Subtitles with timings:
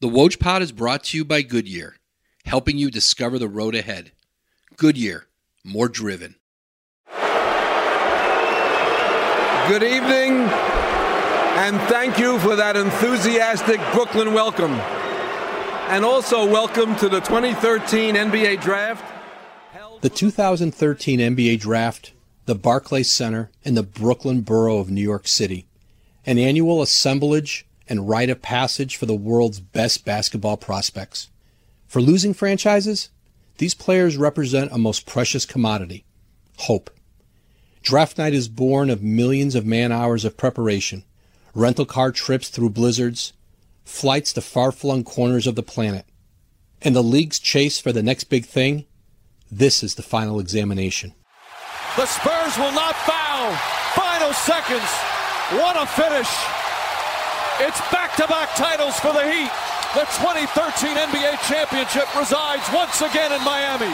[0.00, 1.96] The Woj Pod is brought to you by Goodyear,
[2.44, 4.12] helping you discover the road ahead.
[4.76, 5.26] Goodyear,
[5.64, 6.36] more driven.
[9.66, 10.46] Good evening,
[11.58, 14.70] and thank you for that enthusiastic Brooklyn welcome.
[15.90, 19.04] And also, welcome to the 2013 NBA Draft.
[20.00, 22.12] The 2013 NBA Draft,
[22.46, 25.66] the Barclays Center, in the Brooklyn borough of New York City,
[26.24, 31.28] an annual assemblage and rite of passage for the world's best basketball prospects.
[31.86, 33.08] For losing franchises,
[33.58, 36.04] these players represent a most precious commodity
[36.58, 36.90] hope.
[37.82, 41.04] Draft night is born of millions of man hours of preparation,
[41.54, 43.32] rental car trips through blizzards,
[43.84, 46.04] flights to far flung corners of the planet.
[46.82, 48.84] And the league's chase for the next big thing?
[49.50, 51.14] This is the final examination.
[51.96, 53.52] The Spurs will not foul.
[53.94, 54.90] Final seconds.
[55.50, 56.57] What a finish.
[57.60, 59.50] It's back to back titles for the Heat.
[59.92, 63.92] The 2013 NBA championship resides once again in Miami.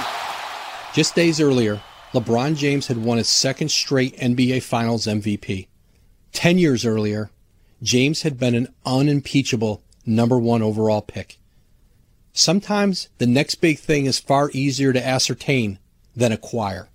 [0.93, 1.81] Just days earlier,
[2.13, 5.69] LeBron James had won his second straight NBA Finals MVP.
[6.33, 7.31] Ten years earlier,
[7.83, 11.39] James had been an unimpeachable number one overall pick.
[12.35, 15.79] Sometimes the next big thing is far easier to ascertain
[16.15, 16.91] than acquire.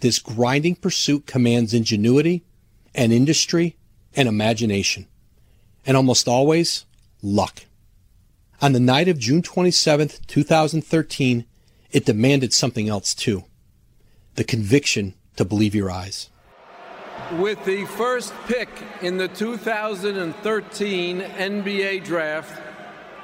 [0.00, 2.44] This grinding pursuit commands ingenuity
[2.92, 3.76] and industry
[4.16, 5.06] and imagination,
[5.86, 6.84] and almost always
[7.22, 7.64] luck.
[8.60, 11.44] On the night of June 27, 2013,
[11.92, 13.44] it demanded something else too
[14.34, 16.28] the conviction to believe your eyes.
[17.38, 18.68] With the first pick
[19.00, 22.60] in the 2013 NBA Draft,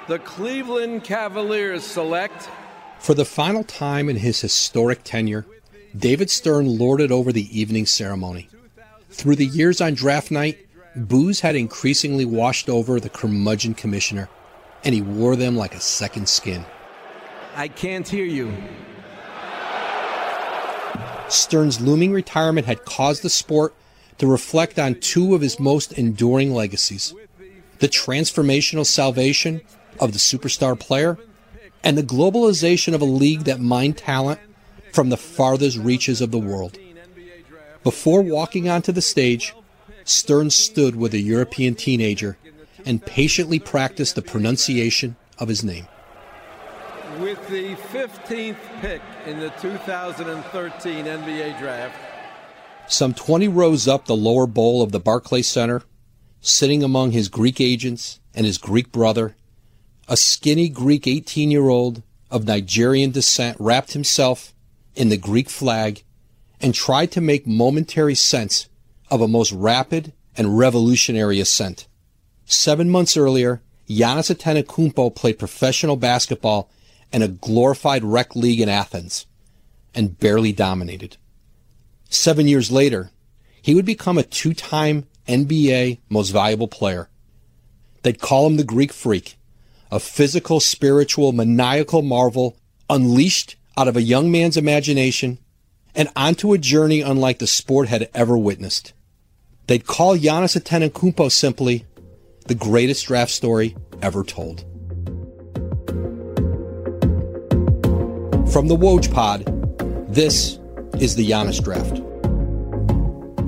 [0.09, 2.49] the Cleveland Cavaliers select.
[2.99, 5.47] For the final time in his historic tenure,
[5.97, 8.49] David Stern lorded over the evening ceremony.
[9.11, 14.29] Through the years on draft night, booze had increasingly washed over the curmudgeon commissioner,
[14.85, 16.65] and he wore them like a second skin.
[17.55, 18.53] I can't hear you.
[21.29, 23.75] Stern's looming retirement had caused the sport
[24.19, 27.15] to reflect on two of his most enduring legacies
[27.79, 29.61] the transformational salvation
[29.99, 31.19] of the superstar player
[31.83, 34.39] and the globalization of a league that mined talent
[34.93, 36.79] from the farthest reaches of the world.
[37.83, 39.53] Before walking onto the stage,
[40.05, 42.37] Stern stood with a European teenager
[42.85, 45.87] and patiently practiced the pronunciation of his name.
[47.21, 51.97] With the 15th pick in the 2013 NBA Draft,
[52.89, 55.83] some 20 rows up the lower bowl of the Barclays Center,
[56.41, 59.37] sitting among his Greek agents and his Greek brother,
[60.09, 64.53] a skinny Greek 18 year old of Nigerian descent wrapped himself
[64.95, 66.03] in the Greek flag
[66.61, 68.69] and tried to make momentary sense
[69.13, 71.87] of a most rapid and revolutionary ascent.
[72.47, 76.71] Seven months earlier, Giannis Antetokounmpo played professional basketball
[77.13, 79.27] in a glorified rec league in Athens
[79.95, 81.19] and barely dominated.
[82.09, 83.11] Seven years later,
[83.61, 87.11] he would become a two-time NBA most valuable player.
[88.05, 89.37] They'd call him the Greek freak,
[89.91, 92.57] a physical, spiritual, maniacal marvel
[92.89, 95.37] unleashed out of a young man's imagination
[95.95, 98.95] and onto a journey unlike the sport had ever witnessed.
[99.67, 101.87] They'd call Giannis Antetokounmpo simply
[102.47, 104.61] the greatest draft story ever told.
[108.53, 109.45] From the Woj Pod,
[110.13, 110.59] this
[110.99, 112.03] is the Giannis Draft.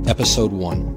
[0.08, 0.94] Episode 1.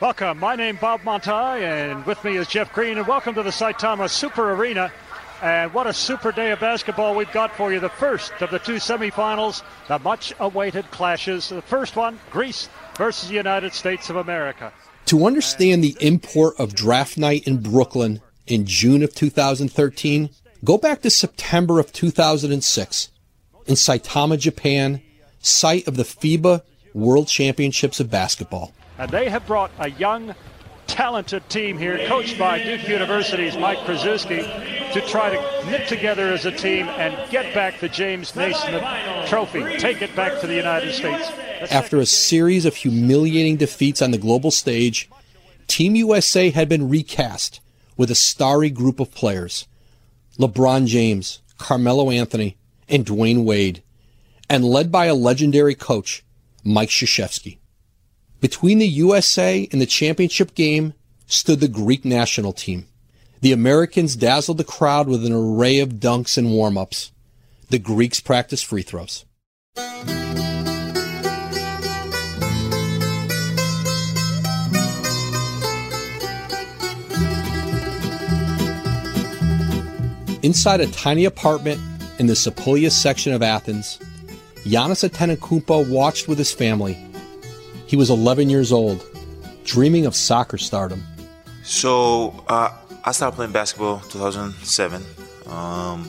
[0.00, 0.38] Welcome.
[0.38, 4.08] My name Bob Montai, and with me is Jeff Green, and welcome to the Saitama
[4.10, 4.90] Super Arena.
[5.42, 7.80] And what a super day of basketball we've got for you.
[7.80, 11.48] The first of the two semifinals, the much awaited clashes.
[11.48, 14.70] The first one, Greece versus the United States of America.
[15.06, 20.28] To understand the import of draft night in Brooklyn in June of 2013,
[20.62, 23.08] go back to September of 2006
[23.66, 25.00] in Saitama, Japan,
[25.40, 28.72] site of the FIBA World Championships of Basketball.
[28.98, 30.34] And they have brought a young,
[31.00, 36.44] talented team here, coached by Duke University's Mike Krzyzewski, to try to knit together as
[36.44, 38.84] a team and get back the James Naismith
[39.26, 41.26] Trophy, take it back to the United States.
[41.72, 45.08] After a series of humiliating defeats on the global stage,
[45.68, 47.62] Team USA had been recast
[47.96, 49.66] with a starry group of players
[50.38, 52.58] LeBron James, Carmelo Anthony,
[52.90, 53.82] and Dwyane Wade,
[54.50, 56.22] and led by a legendary coach,
[56.62, 57.56] Mike Krzyzewski.
[58.40, 60.94] Between the USA and the championship game
[61.26, 62.86] stood the Greek national team.
[63.42, 67.12] The Americans dazzled the crowd with an array of dunks and warm ups.
[67.68, 69.26] The Greeks practiced free throws.
[80.42, 81.78] Inside a tiny apartment
[82.18, 83.98] in the Sepolia section of Athens,
[84.64, 86.96] Giannis Antetokounmpo watched with his family
[87.90, 89.04] he was 11 years old,
[89.64, 91.02] dreaming of soccer stardom.
[91.64, 92.70] So uh,
[93.04, 95.02] I started playing basketball 2007.
[95.46, 96.08] Um,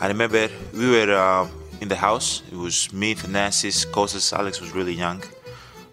[0.00, 1.48] I remember we were uh,
[1.80, 2.44] in the house.
[2.52, 5.24] It was me, Thanasis, Kostas, Alex was really young,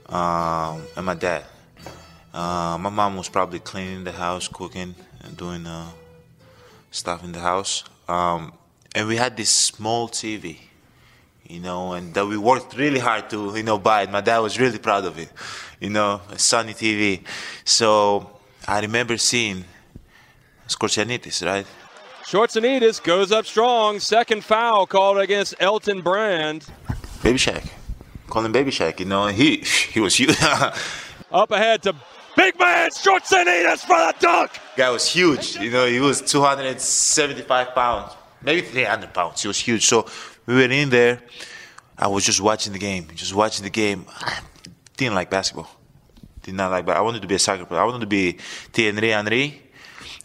[0.10, 1.44] um, and my dad.
[2.32, 5.90] Uh, my mom was probably cleaning the house, cooking, and doing uh,
[6.92, 7.84] stuff in the house.
[8.08, 8.54] Um,
[8.94, 10.58] and we had this small TV,
[11.50, 14.12] you know, and that we worked really hard to, you know, buy it.
[14.12, 15.30] My dad was really proud of it,
[15.80, 17.24] you know, Sony TV.
[17.66, 18.30] So
[18.68, 19.66] I remember seeing
[20.68, 21.66] Schortsanitis, right?
[22.24, 24.00] Schwarzenegger goes up strong.
[24.00, 26.68] Second foul called against Elton Brand.
[27.24, 27.68] Baby Shaq.
[28.28, 29.58] Call him Baby Shaq, you know, he
[29.94, 30.38] he was huge.
[31.32, 31.96] up ahead to
[32.38, 34.52] big man Schwarzenegger for the dunk.
[34.78, 38.14] Guy was huge, you know, he was 275 pounds,
[38.44, 39.42] maybe 300 pounds.
[39.42, 39.88] He was huge.
[39.88, 40.06] So
[40.50, 41.22] we were in there.
[41.96, 44.06] I was just watching the game, just watching the game.
[44.10, 44.40] I
[44.98, 45.70] didn't like basketball.
[46.42, 46.88] Did not like.
[46.88, 47.82] But I wanted to be a soccer player.
[47.82, 48.32] I wanted to be
[48.74, 49.62] Thierry Henry,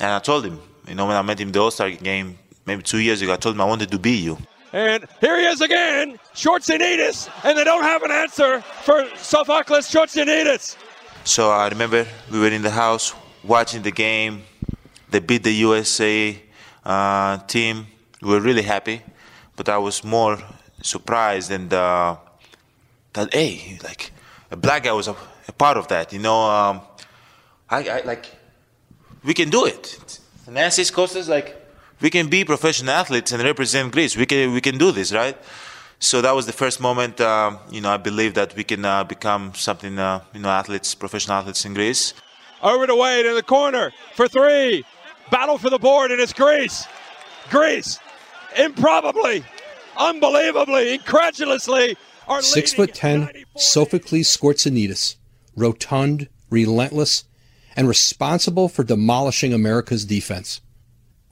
[0.01, 2.83] and I told him, you know, when I met him the All Star game maybe
[2.83, 4.39] two years ago, I told him I wanted to be you.
[4.73, 10.77] And here he is again, Schwarzenegger, and they don't have an answer for Sophocles Schwarzenegger.
[11.25, 14.43] So I remember we were in the house watching the game.
[15.11, 16.41] They beat the USA
[16.83, 17.87] uh, team.
[18.23, 19.03] We were really happy,
[19.57, 20.39] but I was more
[20.83, 22.17] surprised and uh,
[23.13, 24.13] that hey, like
[24.51, 25.17] a black guy was a,
[25.49, 26.13] a part of that.
[26.13, 26.81] You know, um,
[27.71, 28.27] I, I like
[29.25, 30.21] we can do it.
[30.49, 31.57] Nancy's Kostas like
[32.01, 34.17] we can be professional athletes and represent Greece.
[34.17, 35.37] We can we can do this, right?
[35.99, 37.21] So that was the first moment.
[37.21, 39.99] Uh, you know, I believe that we can uh, become something.
[39.99, 42.13] Uh, you know, athletes, professional athletes in Greece.
[42.63, 44.85] Over to Wade in the corner for three.
[45.31, 46.87] Battle for the board, and it's Greece.
[47.51, 47.99] Greece,
[48.59, 49.45] improbably,
[49.97, 51.97] unbelievably, incredulously.
[52.27, 55.17] Are Six foot ten, Sophocles Schortsanitis,
[55.55, 57.25] rotund, relentless,
[57.77, 60.61] and responsible for demolishing America's defense.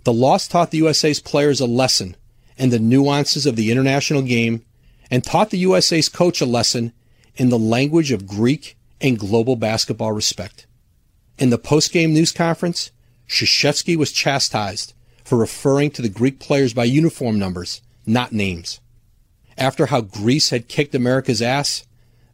[0.05, 2.17] The loss taught the USA's players a lesson
[2.57, 4.65] in the nuances of the international game
[5.11, 6.93] and taught the USA's coach a lesson
[7.37, 10.67] in the language of Greek and global basketball respect.
[11.39, 12.91] In the post-game news conference,
[13.29, 14.93] Krzyzewski was chastised
[15.25, 18.81] for referring to the Greek players by uniform numbers, not names.
[19.57, 21.87] After how Greece had kicked America's ass,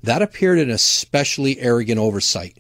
[0.02, 2.58] that appeared an especially arrogant oversight.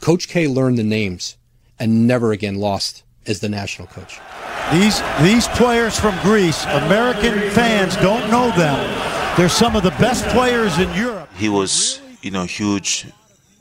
[0.00, 1.36] Coach K learned the names
[1.78, 4.18] and never again lost as the national coach.
[4.72, 9.36] These these players from Greece, American fans don't know them.
[9.36, 11.28] They're some of the best players in Europe.
[11.36, 13.06] He was, you know, huge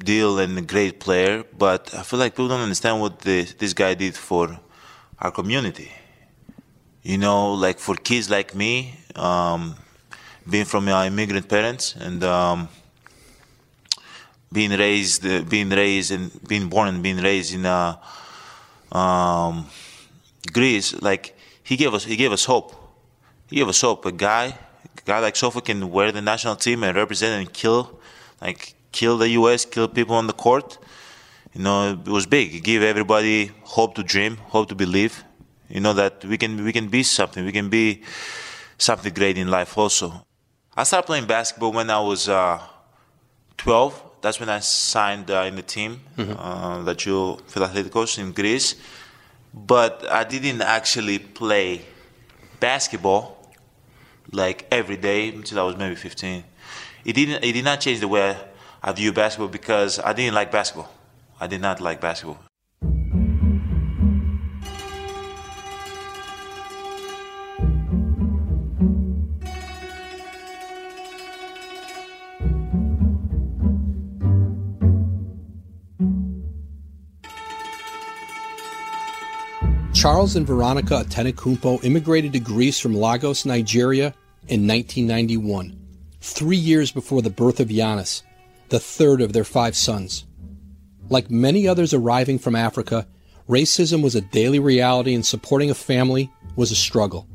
[0.03, 3.73] deal and a great player, but I feel like people don't understand what the, this
[3.73, 4.59] guy did for
[5.21, 5.91] our community.
[7.03, 9.75] You know, like for kids like me, um,
[10.49, 12.67] being from immigrant parents and um,
[14.51, 17.97] being raised, uh, being raised and being born and being raised in uh,
[18.91, 19.67] um,
[20.51, 22.75] Greece, like he gave us, he gave us hope.
[23.47, 24.05] He gave us hope.
[24.05, 27.99] A guy, a guy like Sofa can wear the national team and represent and kill,
[28.41, 30.77] like kill the U.S., kill people on the court.
[31.53, 32.55] You know, it was big.
[32.55, 35.23] It gave everybody hope to dream, hope to believe.
[35.69, 37.45] You know that we can we can be something.
[37.45, 38.03] We can be
[38.77, 39.77] something great in life.
[39.77, 40.25] Also,
[40.75, 42.61] I started playing basketball when I was uh,
[43.57, 44.03] 12.
[44.21, 46.33] That's when I signed uh, in the team mm-hmm.
[46.37, 48.75] uh, that you Philadelphia in Greece.
[49.53, 51.81] But I didn't actually play
[52.59, 53.53] basketball
[54.31, 56.43] like every day until I was maybe 15.
[57.03, 57.43] It didn't.
[57.43, 58.37] It did not change the way
[58.81, 60.89] I view basketball because I didn't like basketball.
[61.41, 62.37] I did not like basketball.
[79.95, 84.13] Charles and Veronica Antetokounmpo immigrated to Greece from Lagos, Nigeria
[84.47, 85.75] in 1991,
[86.21, 88.21] three years before the birth of Giannis,
[88.69, 90.25] the third of their five sons.
[91.11, 93.07] Like many others arriving from Africa,
[93.47, 97.27] racism was a daily reality and supporting a family was a struggle.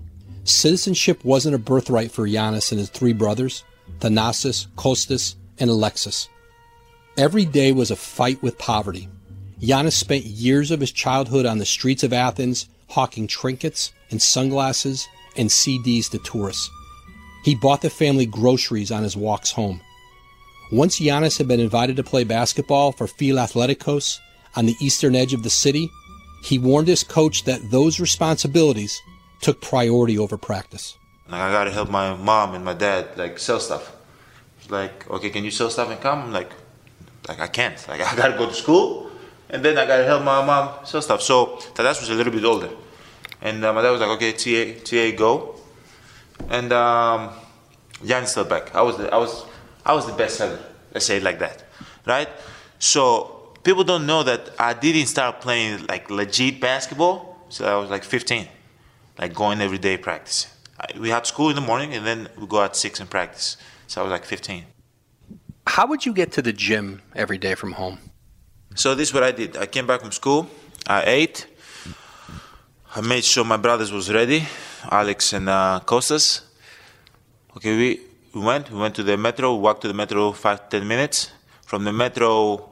[0.43, 3.63] Citizenship wasn't a birthright for Giannis and his three brothers,
[4.01, 6.29] Thanasis, Kostas, and Alexis.
[7.17, 9.09] Every day was a fight with poverty,
[9.61, 15.09] Giannis spent years of his childhood on the streets of Athens hawking trinkets and sunglasses
[15.37, 16.71] and CDs to tourists.
[17.43, 19.81] He bought the family groceries on his walks home.
[20.73, 24.19] Once Giannis had been invited to play basketball for Filathlitikos
[24.57, 25.89] on the eastern edge of the city,
[26.43, 29.01] he warned his coach that those responsibilities
[29.41, 30.97] took priority over practice.
[31.29, 33.95] Like I gotta help my mom and my dad like sell stuff.
[34.69, 36.23] Like, okay, can you sell stuff and come?
[36.23, 36.51] I'm like,
[37.29, 37.77] like I can't.
[37.89, 39.11] Like I gotta go to school,
[39.51, 41.23] and then I gotta help my mom sell stuff.
[41.23, 42.71] So Tadas was a little bit older,
[43.41, 45.55] and uh, my dad was like, okay, TA, TA, go,
[46.49, 47.31] and um,
[48.05, 48.75] Jan still back.
[48.75, 49.45] I was I was
[49.87, 50.59] I was the best seller.
[50.93, 51.63] Let's say it like that,
[52.05, 52.29] right?
[52.81, 57.37] So people don't know that I didn't start playing like legit basketball.
[57.49, 58.49] So I was like 15,
[59.19, 60.51] like going every day practicing.
[60.81, 63.57] I, we had school in the morning, and then we go at six and practice.
[63.87, 64.65] So I was like 15.
[65.69, 67.99] How would you get to the gym every day from home?
[68.75, 69.57] So this is what I did.
[69.57, 70.49] I came back from school.
[70.87, 71.47] I ate.
[72.95, 74.47] I made sure my brothers was ready,
[74.91, 76.43] Alex and uh, Kostas.
[77.57, 78.01] Okay, we,
[78.37, 78.71] we went.
[78.71, 79.55] We went to the metro.
[79.55, 81.33] We walked to the metro five ten minutes.
[81.63, 82.69] From the metro,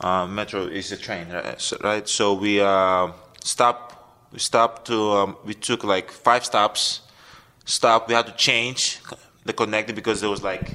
[0.00, 2.06] uh, metro is the train, right?
[2.06, 3.10] So, we uh,
[3.42, 3.96] stopped.
[4.30, 5.12] We stopped to.
[5.12, 7.00] Um, we took like five stops.
[7.64, 8.08] Stop.
[8.08, 9.00] We had to change
[9.46, 10.74] the connector because there was like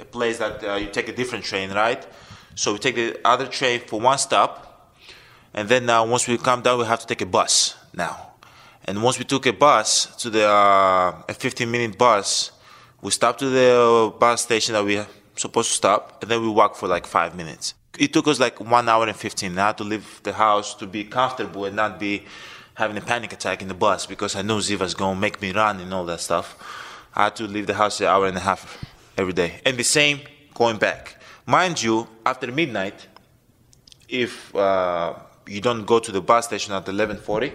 [0.00, 2.06] a place that uh, you take a different train, right?
[2.54, 4.94] So we take the other train for one stop,
[5.52, 8.30] and then uh, once we come down, we have to take a bus now.
[8.86, 12.50] And once we took a bus to the uh, a 15 minute bus,
[13.04, 15.06] we stopped to the bus station that we were
[15.36, 17.74] supposed to stop, and then we walked for like five minutes.
[17.98, 19.58] It took us like one hour and 15.
[19.58, 22.24] I had to leave the house to be comfortable and not be
[22.72, 25.80] having a panic attack in the bus because I knew Zivas gonna make me run
[25.80, 26.56] and all that stuff.
[27.14, 28.82] I had to leave the house an hour and a half
[29.18, 29.60] every day.
[29.66, 30.20] And the same
[30.54, 31.20] going back.
[31.44, 33.06] Mind you, after midnight,
[34.08, 35.12] if uh,
[35.46, 37.52] you don't go to the bus station at 11:40,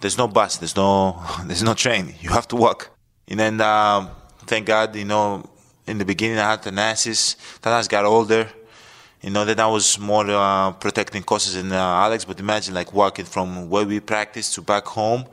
[0.00, 2.14] there's no bus, there's no, there's no train.
[2.20, 2.90] You have to walk.
[3.28, 4.10] And then, um,
[4.50, 5.48] thank God, you know,
[5.86, 7.36] in the beginning I had Thanasis.
[7.62, 8.48] Thanas got older.
[9.22, 12.24] You know, then I was more uh, protecting Kostas and uh, Alex.
[12.24, 15.24] But imagine like walking from where we practice to back home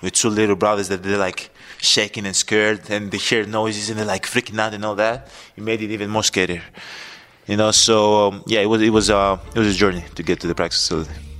[0.00, 3.98] with two little brothers that they're like shaking and scared and they hear noises and
[3.98, 5.28] they're like freaking out and all that.
[5.56, 6.62] It made it even more scarier.
[7.46, 10.22] You know, so um, yeah, it was it was uh, it was a journey to
[10.22, 11.31] get to the practice facility.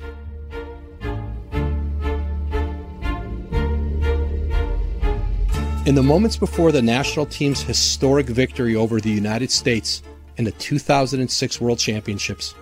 [5.85, 10.01] In the moments before the national team's historic victory over the United States
[10.37, 12.55] in the 2006 World Championships,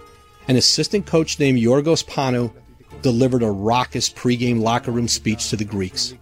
[0.48, 2.50] an assistant coach named Yorgos Panou
[3.02, 6.14] delivered a raucous pregame locker room speech to the Greeks.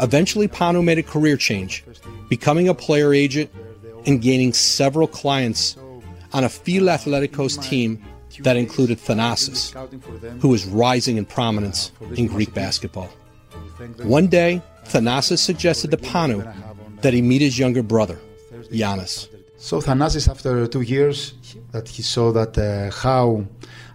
[0.00, 1.84] Eventually, Panou made a career change,
[2.30, 3.50] becoming a player agent
[4.06, 5.76] and gaining several clients
[6.32, 8.02] on a Filathlitikos team
[8.40, 9.74] that included Thanasis,
[10.40, 13.10] who was rising in prominence in Greek basketball.
[13.98, 16.40] One day, Thanasis suggested to Panou
[17.02, 18.18] that he meet his younger brother,
[18.70, 19.28] Giannis.
[19.58, 21.34] So Thanasis, after two years,
[21.72, 23.46] that he saw that uh, how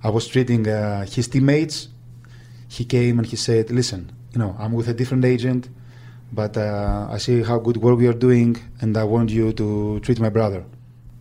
[0.03, 1.89] I was treating uh, his teammates,
[2.69, 5.69] he came and he said, "Listen, you know, I'm with a different agent,
[6.31, 9.99] but uh, I see how good work we are doing, and I want you to
[10.01, 10.63] treat my brother,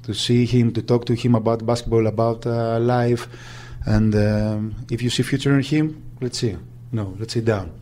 [0.05, 3.29] to see him, to talk to him about basketball, about uh, life,
[3.85, 6.57] and um, if you see future in him, let's see.
[6.93, 7.73] No, let's sit down."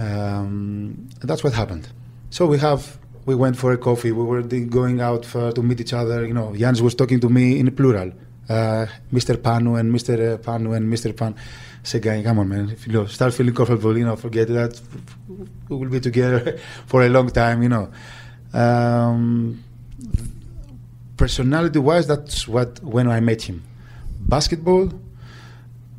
[0.00, 1.88] Um, that's what happened.
[2.30, 4.12] So we have we went for a coffee.
[4.12, 6.26] We were going out for, to meet each other.
[6.26, 8.12] You know, Jans was talking to me in plural,
[8.48, 9.36] uh, Mr.
[9.36, 10.38] Panou and Mr.
[10.38, 11.16] Panou and Mr.
[11.16, 11.34] Pan.
[11.82, 12.70] Said, guy, come on, man.
[12.70, 14.80] If you start feeling comfortable, you know, forget that.
[15.68, 17.90] We will be together for a long time, you know.
[18.52, 19.62] Um,
[21.16, 23.62] personality-wise, that's what when I met him.
[24.20, 24.92] Basketball,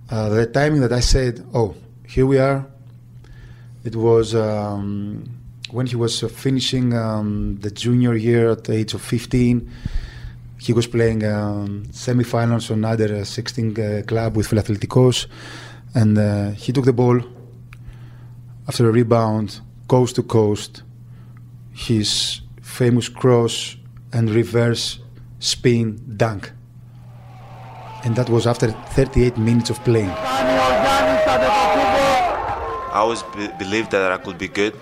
[0.09, 1.75] uh, the timing that I said, oh,
[2.07, 2.67] here we are.
[3.83, 5.23] It was um,
[5.71, 9.69] when he was uh, finishing um, the junior year at the age of 15.
[10.59, 15.27] He was playing um, semifinals on under 16 uh, club with Philadelphia
[15.95, 17.19] and uh, he took the ball
[18.67, 20.83] after a rebound, coast to coast.
[21.73, 23.75] His famous cross
[24.13, 24.99] and reverse
[25.39, 26.51] spin dunk.
[28.03, 30.13] And that was after 38 minutes of playing.
[32.91, 34.75] I always be- believed that I could be good.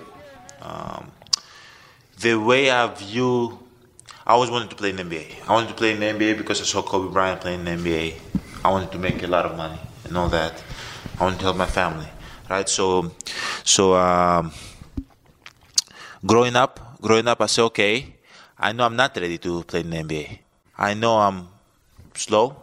[0.60, 1.12] Um,
[2.18, 3.58] the way I view,
[4.26, 5.48] I always wanted to play in the NBA.
[5.48, 7.70] I wanted to play in the NBA because I saw Kobe Bryant playing in the
[7.70, 8.14] NBA.
[8.64, 10.60] I wanted to make a lot of money and all that.
[11.20, 12.08] I wanted to help my family,
[12.50, 12.68] right?
[12.68, 13.12] So,
[13.62, 14.50] so um,
[16.26, 18.16] growing up, growing up, I said, okay,
[18.58, 20.38] I know I'm not ready to play in the NBA.
[20.76, 21.46] I know I'm
[22.14, 22.56] slow.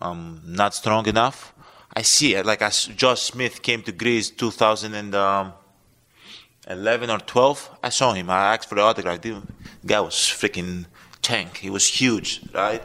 [0.00, 1.54] I'm not strong enough.
[1.94, 2.46] I see it.
[2.46, 8.30] Like as Josh Smith came to Greece 2011 or 12, I saw him.
[8.30, 9.20] I asked for the autograph.
[9.20, 9.42] The
[9.84, 10.86] guy was freaking
[11.22, 11.58] tank.
[11.58, 12.82] He was huge, right?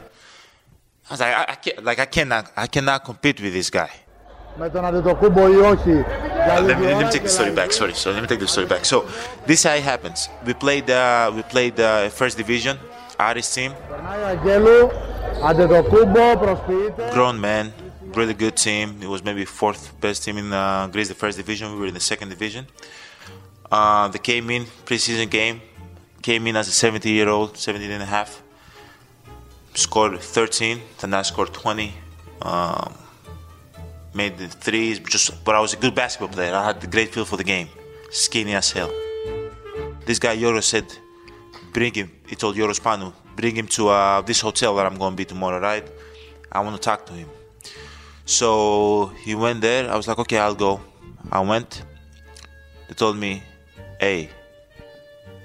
[1.08, 3.90] I was like, I, I can't, like I cannot, I cannot compete with this guy.
[6.04, 7.72] Uh, let, me, let me take the story back.
[7.72, 8.84] Sorry, so let me take the story back.
[8.84, 9.06] So,
[9.46, 10.28] this how it happens.
[10.46, 12.78] We played, uh, we played the uh, first division,
[13.20, 13.72] Aris team.
[17.12, 17.72] Grown man,
[18.16, 18.98] really good team.
[19.02, 21.72] It was maybe fourth best team in uh, Greece, the first division.
[21.72, 22.66] We were in the second division.
[23.70, 25.60] Uh, they came in preseason game,
[26.22, 28.42] came in as a 70 year old, 17 and a half.
[29.74, 31.92] Scored 13, then I scored 20.
[32.42, 32.94] Um,
[34.14, 36.54] made the threes, just but I was a good basketball player.
[36.54, 37.68] I had a great feel for the game,
[38.10, 38.90] skinny as hell.
[40.06, 40.86] This guy Yoro said,
[41.72, 45.12] "Bring him." He told Yoros Panou, "Bring him to uh, this hotel where I'm going
[45.12, 45.86] to be tomorrow, right?
[46.50, 47.28] I want to talk to him."
[48.26, 49.90] So he went there.
[49.90, 50.80] I was like, "Okay, I'll go."
[51.30, 51.82] I went.
[52.88, 53.42] They told me,
[54.00, 54.28] "Hey,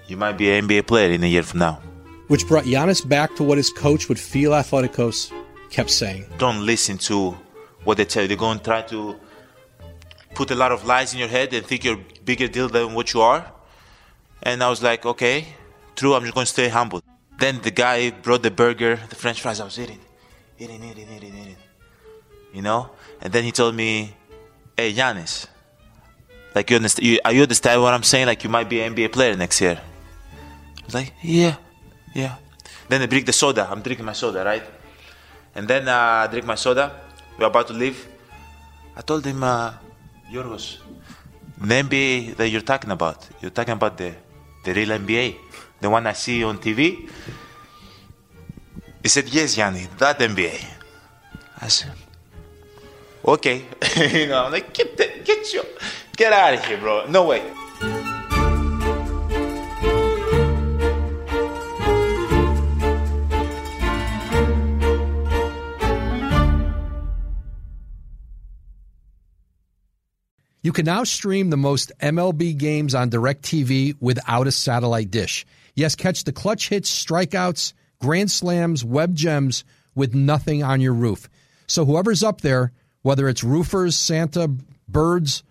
[0.08, 1.82] you might be an NBA player in a year from now."
[2.28, 5.32] Which brought Giannis back to what his coach would Filathlitikos
[5.70, 6.26] kept saying.
[6.38, 7.38] Don't listen to
[7.84, 8.28] what they tell you.
[8.28, 9.16] They're going to try to
[10.34, 12.94] put a lot of lies in your head and think you're a bigger deal than
[12.94, 13.46] what you are.
[14.44, 15.46] And I was like, okay,
[15.96, 17.02] true, I'm just going to stay humble.
[17.38, 20.00] Then the guy brought the burger, the french fries I was eating,
[20.60, 21.58] eating, eating, eating, eating.
[22.54, 22.90] You know?
[23.22, 24.14] And then he told me,
[24.76, 25.48] hey, Giannis,
[26.54, 28.28] like, you understand, you, you understand what I'm saying?
[28.28, 29.80] Like, you might be an NBA player next year.
[29.80, 31.56] I was like, yeah,
[32.14, 32.36] yeah.
[32.90, 33.68] Then I bring the soda.
[33.72, 34.64] I'm drinking my soda, right?
[35.56, 37.02] And then uh, I drink my soda
[37.42, 38.08] we're about to leave.
[38.96, 39.74] I told him, uh,
[40.32, 40.78] Yorgos,
[41.58, 44.14] the NBA that you're talking about, you're talking about the,
[44.64, 45.36] the real NBA,
[45.80, 47.10] the one I see on TV.
[49.02, 50.64] He said, yes, Yanni, that NBA.
[51.60, 51.94] I said,
[53.26, 53.66] okay.
[53.98, 55.64] you know, I'm like, get, the, get, your,
[56.16, 57.06] get out of here, bro.
[57.08, 57.42] No way.
[70.64, 75.44] You can now stream the most MLB games on DirecTV without a satellite dish.
[75.74, 79.64] Yes, catch the clutch hits, strikeouts, grand slams, web gems
[79.96, 81.28] with nothing on your roof.
[81.66, 84.50] So whoever's up there, whether it's roofers, Santa,
[84.88, 85.44] birds,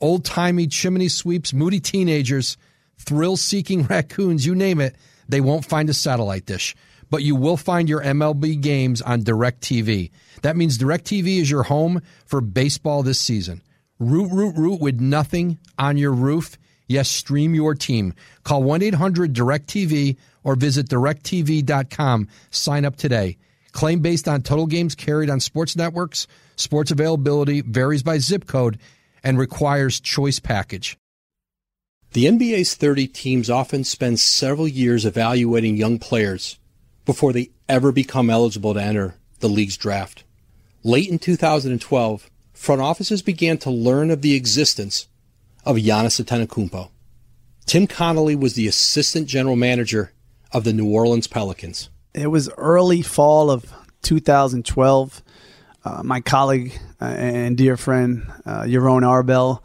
[0.00, 2.56] old timey chimney sweeps, moody teenagers,
[2.98, 4.96] thrill seeking raccoons, you name it,
[5.28, 6.74] they won't find a satellite dish.
[7.10, 10.10] But you will find your MLB games on DirecTV.
[10.42, 13.62] That means DirecTV is your home for baseball this season.
[13.98, 16.58] Root, root, root with nothing on your roof.
[16.86, 18.14] Yes, stream your team.
[18.42, 22.28] Call 1 800 Direct TV or visit directv.com.
[22.50, 23.38] Sign up today.
[23.74, 26.26] Claim based on total games carried on sports networks.
[26.56, 28.78] Sports availability varies by zip code
[29.22, 30.96] and requires choice package.
[32.12, 36.60] The NBA's 30 teams often spend several years evaluating young players
[37.04, 40.22] before they ever become eligible to enter the league's draft.
[40.84, 45.08] Late in 2012, front offices began to learn of the existence
[45.64, 46.90] of Giannis Antetokounmpo.
[47.66, 50.12] Tim Connolly was the assistant general manager
[50.52, 51.90] of the New Orleans Pelicans.
[52.14, 53.64] It was early fall of
[54.02, 55.22] 2012.
[55.84, 59.62] Uh, my colleague uh, and dear friend, uh, Yaron Arbel,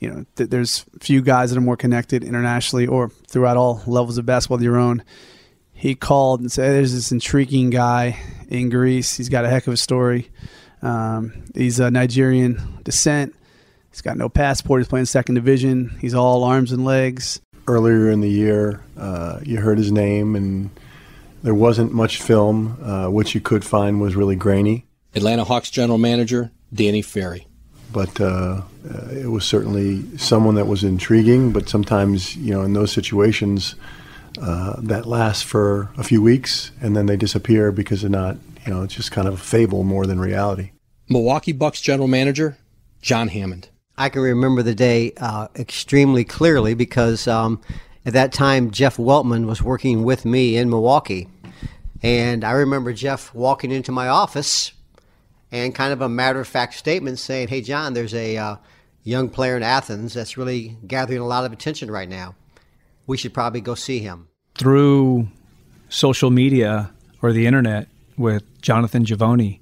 [0.00, 4.18] you know, th- there's few guys that are more connected internationally or throughout all levels
[4.18, 5.00] of basketball than Yaron.
[5.72, 9.16] He called and said, "There's this intriguing guy in Greece.
[9.16, 10.30] He's got a heck of a story."
[10.82, 13.34] Um, he's a Nigerian descent.
[13.90, 14.80] He's got no passport.
[14.80, 15.96] He's playing second division.
[16.00, 17.40] He's all arms and legs.
[17.66, 20.70] Earlier in the year, uh, you heard his name, and
[21.44, 22.76] there wasn't much film.
[22.82, 24.86] Uh, what you could find was really grainy.
[25.14, 27.46] Atlanta Hawks general manager Danny Ferry.
[27.92, 31.52] But uh, uh it was certainly someone that was intriguing.
[31.52, 33.76] But sometimes, you know, in those situations,
[34.42, 38.72] uh, that lasts for a few weeks, and then they disappear because they're not you
[38.72, 40.70] know, it's just kind of a fable more than reality.
[41.08, 42.56] Milwaukee Bucks general manager
[43.02, 43.68] John Hammond.
[43.96, 47.60] I can remember the day uh, extremely clearly because um,
[48.04, 51.28] at that time Jeff Weltman was working with me in Milwaukee.
[52.02, 54.72] And I remember Jeff walking into my office
[55.50, 58.56] and kind of a matter of fact statement saying, Hey, John, there's a uh,
[59.02, 62.34] young player in Athens that's really gathering a lot of attention right now.
[63.06, 64.28] We should probably go see him.
[64.54, 65.28] Through
[65.88, 69.60] social media or the internet, with Jonathan Givony,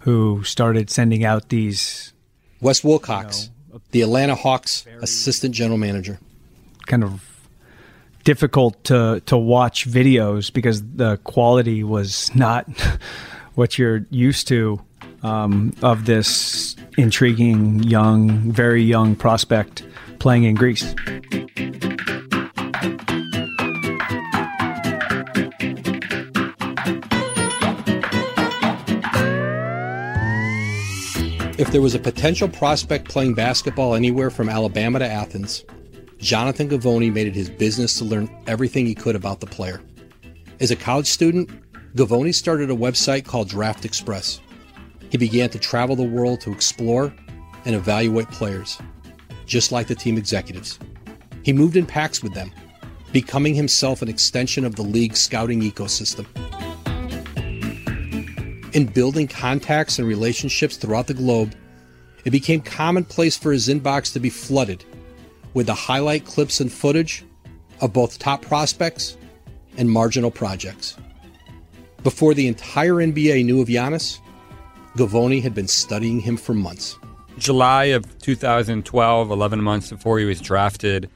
[0.00, 2.12] who started sending out these.
[2.60, 6.18] Wes Wilcox, you know, the Atlanta Hawks assistant general manager.
[6.86, 7.31] Kind of
[8.24, 12.68] difficult to, to watch videos because the quality was not
[13.54, 14.80] what you're used to
[15.22, 19.84] um, of this intriguing young, very young prospect
[20.18, 20.94] playing in Greece.
[31.58, 35.64] If there was a potential prospect playing basketball anywhere from Alabama to Athens,
[36.22, 39.82] Jonathan Givony made it his business to learn everything he could about the player.
[40.60, 41.50] As a college student,
[41.96, 44.40] Gavoni started a website called Draft Express.
[45.10, 47.12] He began to travel the world to explore
[47.64, 48.78] and evaluate players,
[49.46, 50.78] just like the team executives.
[51.42, 52.52] He moved in packs with them,
[53.12, 56.26] becoming himself an extension of the league's scouting ecosystem.
[58.74, 61.56] In building contacts and relationships throughout the globe,
[62.24, 64.84] it became commonplace for his inbox to be flooded
[65.54, 67.24] with the highlight clips and footage
[67.80, 69.16] of both top prospects
[69.76, 70.96] and marginal projects.
[72.02, 74.18] Before the entire NBA knew of Giannis,
[74.96, 76.98] Givony had been studying him for months.
[77.38, 81.08] July of 2012, 11 months before he was drafted,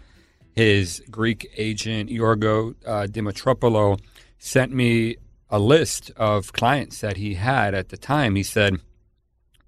[0.54, 4.00] his Greek agent, Yorgo uh, Dimitropoulos,
[4.38, 5.16] sent me
[5.50, 8.34] a list of clients that he had at the time.
[8.34, 8.80] He said,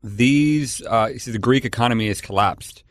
[0.03, 2.83] These, uh, he said, the Greek economy has collapsed.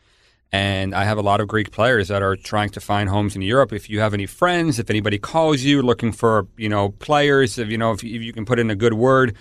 [0.50, 3.42] And I have a lot of Greek players that are trying to find homes in
[3.42, 3.72] Europe.
[3.72, 7.68] If you have any friends, if anybody calls you looking for, you know, players, if
[7.68, 9.36] you know, if, you can put in a good word.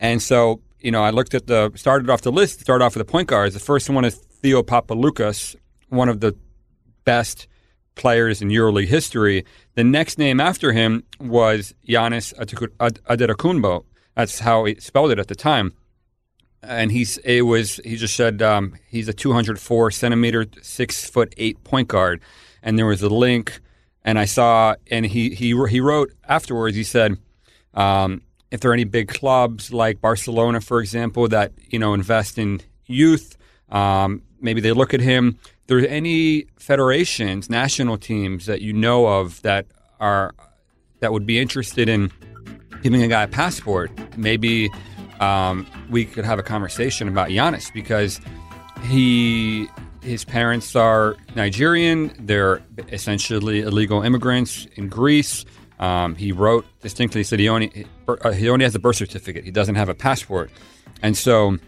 [0.00, 3.06] And so, you know, I looked at the, started off the list, started off with
[3.06, 3.54] the point guards.
[3.54, 5.56] The first one is Theo Papaloukas,
[5.88, 6.36] one of the
[7.04, 7.48] best
[7.94, 9.44] players in EuroLeague history.
[9.74, 13.84] The next name after him was Giannis Antetokounmpo.
[14.14, 15.72] That's how he spelled it at the time.
[16.62, 21.62] And he's it was he just said um, he's a 204 centimeter, six foot eight
[21.64, 22.20] point guard.
[22.62, 23.60] And there was a link,
[24.04, 26.76] and I saw, and he he he wrote afterwards.
[26.76, 27.16] He said,
[27.72, 32.36] um, if there are any big clubs like Barcelona, for example, that you know invest
[32.36, 33.38] in youth,
[33.70, 35.38] um, maybe they look at him
[35.70, 39.66] there any federations, national teams that you know of that
[40.00, 40.34] are
[40.98, 42.10] that would be interested in
[42.82, 44.68] giving a guy a passport, maybe
[45.20, 48.20] um, we could have a conversation about Giannis because
[48.82, 49.68] he
[50.02, 52.10] his parents are Nigerian.
[52.18, 55.44] They're essentially illegal immigrants in Greece.
[55.78, 57.86] Um, he wrote distinctly said he only
[58.34, 59.44] he only has a birth certificate.
[59.44, 60.50] He doesn't have a passport,
[61.02, 61.58] and so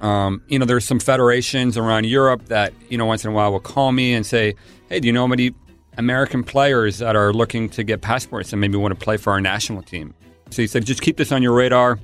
[0.00, 3.52] um, you know, there's some federations around Europe that, you know, once in a while
[3.52, 4.54] will call me and say,
[4.88, 5.52] hey, do you know any
[5.98, 9.40] American players that are looking to get passports and maybe want to play for our
[9.40, 10.14] national team?
[10.50, 11.98] So he said, just keep this on your radar.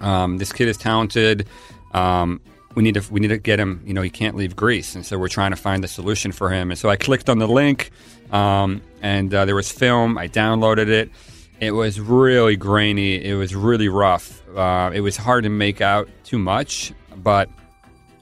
[0.00, 1.46] Um, this kid is talented.
[1.92, 2.40] Um,
[2.74, 3.82] we need to we need to get him.
[3.84, 6.50] You know, he can't leave Greece, and so we're trying to find the solution for
[6.50, 6.70] him.
[6.70, 7.90] And so I clicked on the link,
[8.32, 10.16] um, and uh, there was film.
[10.16, 11.10] I downloaded it.
[11.58, 13.22] It was really grainy.
[13.22, 14.40] It was really rough.
[14.56, 17.48] Uh, it was hard to make out too much but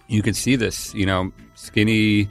[0.09, 2.29] you could see this, you know, skinny.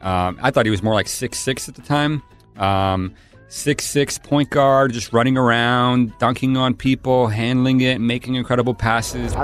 [0.00, 2.22] Um, I thought he was more like six six at the time.
[2.56, 3.14] Um,
[3.52, 9.34] six six point guard, just running around, dunking on people, handling it, making incredible passes.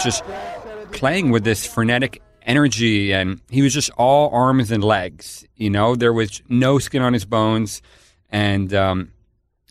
[0.00, 0.22] Just
[0.92, 5.46] playing with this frenetic energy, and he was just all arms and legs.
[5.56, 7.80] You know, there was no skin on his bones,
[8.30, 9.12] and um,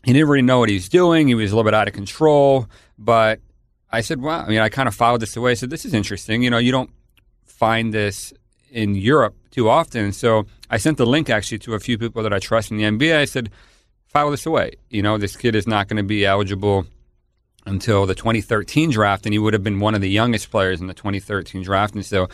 [0.04, 1.28] he didn't really know what he was doing.
[1.28, 2.68] He was a little bit out of control.
[2.98, 3.42] But
[3.92, 4.44] I said, wow.
[4.44, 5.52] I mean, I kind of filed this away.
[5.52, 6.42] I said, this is interesting.
[6.42, 6.90] You know, you don't
[7.46, 8.34] find this
[8.72, 10.12] in Europe too often.
[10.12, 12.84] So I sent the link actually to a few people that I trust in the
[12.84, 13.18] NBA.
[13.18, 13.50] I said,
[14.08, 14.74] file this away.
[14.90, 16.86] You know, this kid is not going to be eligible
[17.66, 20.88] until the 2013 draft, and he would have been one of the youngest players in
[20.88, 21.96] the 2013 draft.
[21.96, 22.30] And so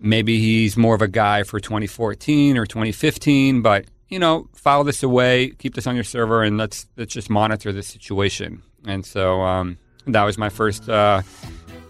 [0.00, 5.02] maybe he's more of a guy for 2014 or 2015, but you know, file this
[5.02, 8.62] away, keep this on your server, and let's let's just monitor the situation.
[8.86, 11.22] And so um, that was my first uh,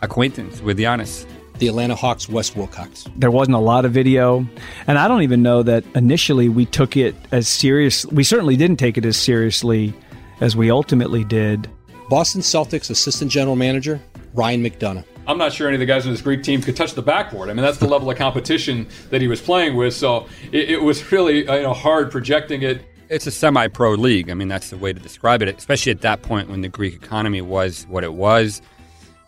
[0.01, 1.27] acquaintance with Giannis.
[1.59, 3.07] The Atlanta Hawks, Wes Wilcox.
[3.17, 4.47] There wasn't a lot of video,
[4.87, 8.05] and I don't even know that initially we took it as serious.
[8.07, 9.95] We certainly didn't take it as seriously
[10.41, 11.71] as we ultimately did.
[12.09, 14.01] Boston Celtics assistant general manager
[14.35, 15.05] Ryan McDonough.
[15.27, 17.49] I'm not sure any of the guys on this Greek team could touch the backboard.
[17.49, 19.95] I mean, that's the level of competition that he was playing with.
[19.95, 22.85] So it, it was really uh, you know hard projecting it.
[23.09, 24.31] It's a semi-pro league.
[24.31, 25.57] I mean, that's the way to describe it.
[25.57, 28.61] Especially at that point when the Greek economy was what it was.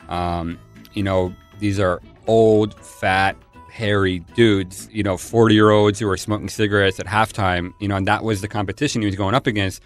[0.08, 0.58] Um,
[0.92, 3.36] you know, these are old, fat,
[3.70, 4.88] hairy dudes.
[4.92, 7.72] You know, forty-year-olds who were smoking cigarettes at halftime.
[7.80, 9.82] You know, and that was the competition he was going up against,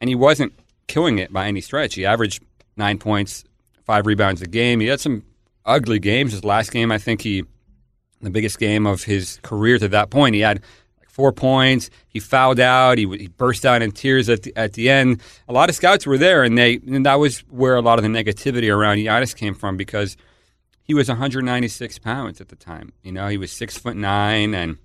[0.00, 0.52] and he wasn't
[0.86, 1.94] killing it by any stretch.
[1.94, 2.42] He averaged
[2.76, 3.44] nine points,
[3.84, 4.80] five rebounds a game.
[4.80, 5.22] He had some
[5.66, 6.32] ugly games.
[6.32, 7.44] His last game, I think he,
[8.22, 10.62] the biggest game of his career to that point, he had
[11.06, 11.90] four points.
[12.08, 12.96] He fouled out.
[12.96, 15.20] He, he burst out in tears at the, at the end.
[15.48, 18.02] A lot of scouts were there, and they and that was where a lot of
[18.02, 20.16] the negativity around Giannis came from because
[20.88, 22.92] he was 196 pounds at the time.
[23.02, 24.78] You know, he was six foot nine, and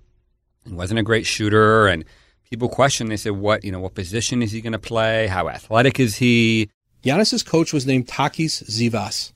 [0.64, 1.88] he wasn't a great shooter.
[1.88, 2.04] And
[2.48, 3.10] people questioned.
[3.10, 3.80] They said, "What you know?
[3.80, 5.26] What position is he going to play?
[5.26, 6.70] How athletic is he?"
[7.02, 9.32] Giannis's coach was named Takis Zivas,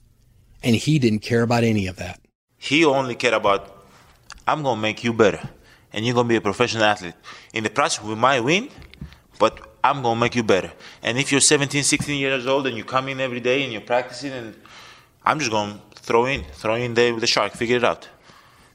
[0.62, 2.20] and he didn't care about any of that.
[2.56, 3.84] He only cared about,
[4.46, 5.50] I'm going to make you better,
[5.92, 7.14] and you're going to be a professional athlete.
[7.52, 8.70] In the process, we might win,
[9.38, 10.72] but I'm going to make you better.
[11.02, 13.82] And if you're 17, 16 years old and you come in every day and you're
[13.82, 14.56] practicing, and
[15.22, 18.08] I'm just going to throw in, throw in there with the shark, figure it out.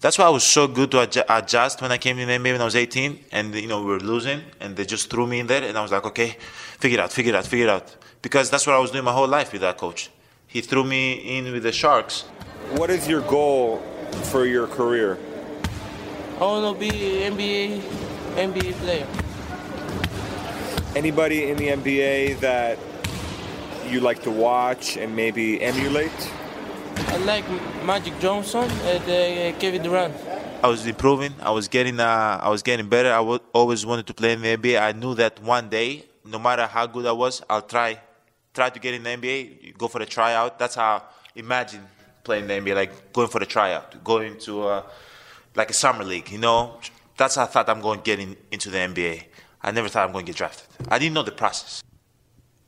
[0.01, 2.61] That's why I was so good to adjust when I came in the NBA when
[2.61, 5.47] I was 18, and you know we were losing, and they just threw me in
[5.47, 6.37] there, and I was like, okay,
[6.83, 9.03] figure it out, figure it out, figure it out, because that's what I was doing
[9.03, 10.11] my whole life with that coach.
[10.45, 12.21] He threw me in with the Sharks.
[12.77, 13.79] What is your goal
[14.31, 15.17] for your career?
[16.37, 16.91] I want to be
[17.31, 17.81] NBA
[18.35, 19.07] NBA player.
[20.95, 22.77] Anybody in the NBA that
[23.89, 26.21] you like to watch and maybe emulate?
[26.95, 27.45] I like
[27.85, 30.13] Magic Johnson and uh, Kevin Durant.
[30.63, 31.33] I was improving.
[31.41, 31.99] I was getting.
[31.99, 33.11] Uh, I was getting better.
[33.11, 34.81] I w- always wanted to play in the NBA.
[34.81, 37.99] I knew that one day, no matter how good I was, I'll try,
[38.53, 39.77] try to get in the NBA.
[39.77, 40.57] Go for the tryout.
[40.57, 41.01] That's how I
[41.39, 41.81] imagine
[42.23, 44.83] playing the NBA, like going for the tryout, going to uh,
[45.55, 46.31] like a summer league.
[46.31, 46.79] You know,
[47.17, 49.23] that's how I thought I'm going to get in, into the NBA.
[49.61, 50.67] I never thought I'm going to get drafted.
[50.87, 51.83] I didn't know the process.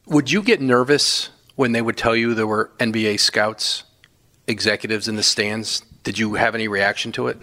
[0.07, 3.84] Would you get nervous when they would tell you there were NBA scouts,
[4.47, 5.81] executives in the stands?
[6.03, 7.37] Did you have any reaction to it?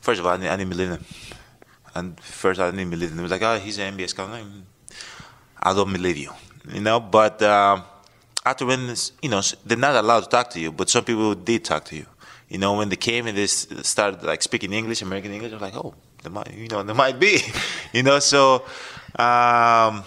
[0.00, 1.04] First of all, I didn't, I didn't believe them.
[1.94, 3.20] And first, I didn't believe them.
[3.20, 4.30] It was like, oh, he's an NBA scout.
[5.62, 6.30] I don't believe you,
[6.72, 7.00] you know.
[7.00, 7.82] But uh,
[8.44, 11.64] after when, you know, they're not allowed to talk to you, but some people did
[11.64, 12.06] talk to you.
[12.48, 15.62] You know, when they came and they started like speaking English, American English, I was
[15.62, 17.40] like, oh, there might, you know, there might be,
[17.92, 18.18] you know.
[18.20, 18.64] So,
[19.16, 20.04] um,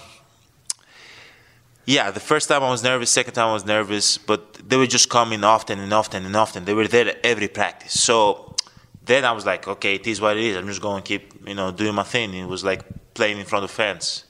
[1.90, 4.86] yeah, the first time I was nervous, second time I was nervous, but they were
[4.86, 6.66] just coming often and often and often.
[6.66, 8.00] They were there every practice.
[8.00, 8.56] So
[9.04, 10.56] then I was like, okay, it is what it is.
[10.56, 12.36] I'm just going to keep, you know, doing my thing.
[12.36, 12.84] It was like
[13.16, 14.26] playing in front of fans,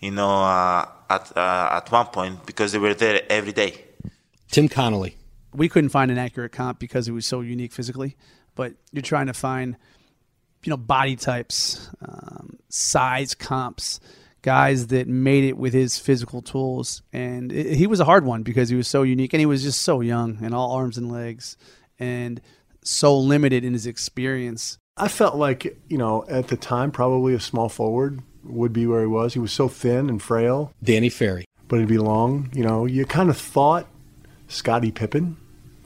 [0.00, 3.84] you know, uh, at uh, at one point because they were there every day.
[4.50, 5.18] Tim Connolly.
[5.52, 8.16] We couldn't find an accurate comp because it was so unique physically,
[8.54, 9.76] but you're trying to find,
[10.64, 14.00] you know, body types, um, size comps
[14.46, 17.02] guys that made it with his physical tools.
[17.12, 19.64] And it, he was a hard one because he was so unique and he was
[19.64, 21.56] just so young and all arms and legs
[21.98, 22.40] and
[22.80, 24.78] so limited in his experience.
[24.96, 29.00] I felt like, you know, at the time, probably a small forward would be where
[29.00, 29.34] he was.
[29.34, 30.72] He was so thin and frail.
[30.80, 31.44] Danny Ferry.
[31.66, 32.48] But he'd be long.
[32.54, 33.88] You know, you kind of thought
[34.46, 35.36] Scottie Pippen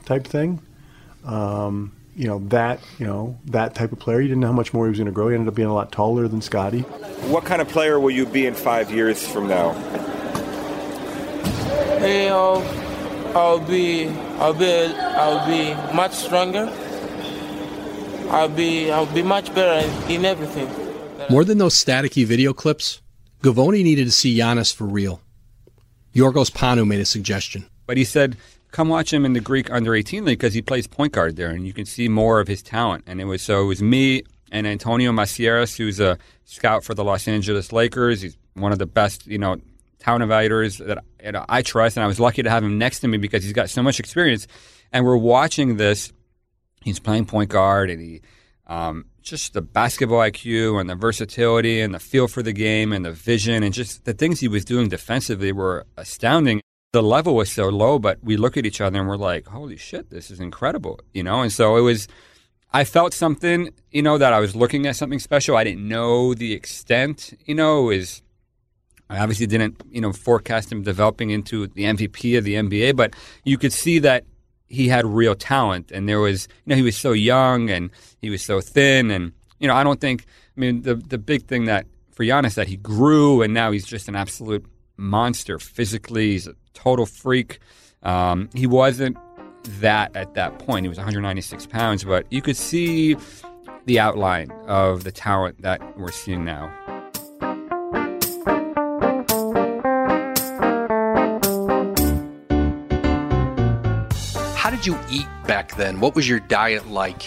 [0.05, 0.61] type thing.
[1.25, 4.21] Um, you know that you know that type of player.
[4.21, 5.29] You didn't know how much more he was going to grow.
[5.29, 6.81] He ended up being a lot taller than Scottie.
[7.31, 9.73] What kind of player will you be in five years from now?
[11.99, 12.63] Hey, I'll,
[13.37, 14.07] I'll be,
[14.39, 16.67] I'll be, I'll be much stronger.
[18.29, 20.69] I'll be, I'll be much better in everything.
[21.29, 23.01] More than those staticky video clips,
[23.43, 25.21] Givony needed to see Giannis for real.
[26.15, 27.65] Yorgos Panou made a suggestion.
[27.85, 28.37] But he said
[28.71, 31.49] come watch him in the Greek under 18 league because he plays point guard there
[31.49, 33.03] and you can see more of his talent.
[33.05, 37.03] And it was so it was me and Antonio Maceiras, who's a scout for the
[37.03, 38.21] Los Angeles Lakers.
[38.21, 39.57] He's one of the best, you know,
[39.99, 41.03] talent evaluators that
[41.47, 41.97] I trust.
[41.97, 43.99] And I was lucky to have him next to me because he's got so much
[43.99, 44.47] experience.
[44.91, 46.11] And we're watching this.
[46.83, 48.21] He's playing point guard and he,
[48.67, 53.05] um, just the basketball IQ and the versatility and the feel for the game and
[53.05, 57.51] the vision and just the things he was doing defensively were astounding the level was
[57.51, 60.39] so low, but we look at each other and we're like, holy shit, this is
[60.39, 61.41] incredible, you know?
[61.41, 62.07] And so it was,
[62.73, 65.55] I felt something, you know, that I was looking at something special.
[65.55, 68.21] I didn't know the extent, you know, is
[69.09, 73.15] I obviously didn't, you know, forecast him developing into the MVP of the NBA, but
[73.45, 74.25] you could see that
[74.67, 77.89] he had real talent and there was, you know, he was so young and
[78.21, 79.11] he was so thin.
[79.11, 80.25] And, you know, I don't think,
[80.57, 83.85] I mean, the, the big thing that for Giannis that he grew and now he's
[83.85, 84.65] just an absolute
[85.01, 86.31] monster physically.
[86.31, 87.59] He's a total freak.
[88.03, 89.17] Um, he wasn't
[89.79, 90.85] that at that point.
[90.85, 93.17] He was 196 pounds, but you could see
[93.85, 96.71] the outline of the talent that we're seeing now.
[104.55, 105.99] How did you eat back then?
[105.99, 107.23] What was your diet like?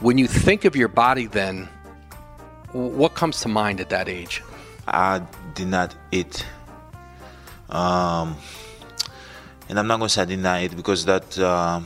[0.00, 1.68] When you think of your body then,
[2.72, 4.42] what comes to mind at that age?
[4.88, 5.22] I
[5.54, 6.44] did not eat
[7.72, 8.36] um,
[9.68, 11.80] and I'm not going to say I deny it because that uh,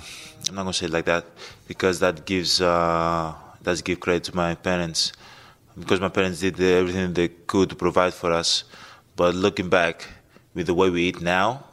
[0.48, 1.24] I'm not going to say it like that
[1.68, 5.12] because that gives uh, does give credit to my parents
[5.78, 8.64] because my parents did everything they could to provide for us.
[9.14, 10.06] But looking back,
[10.56, 11.64] with the way we eat now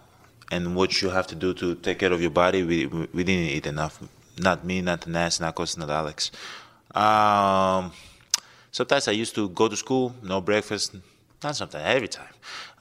[0.51, 3.49] and what you have to do to take care of your body, we we didn't
[3.57, 3.97] eat enough.
[4.37, 6.31] Not me, not Nas, not Kos, not Alex.
[6.93, 7.91] Um,
[8.71, 10.95] sometimes I used to go to school, no breakfast,
[11.43, 12.33] not sometimes, every time.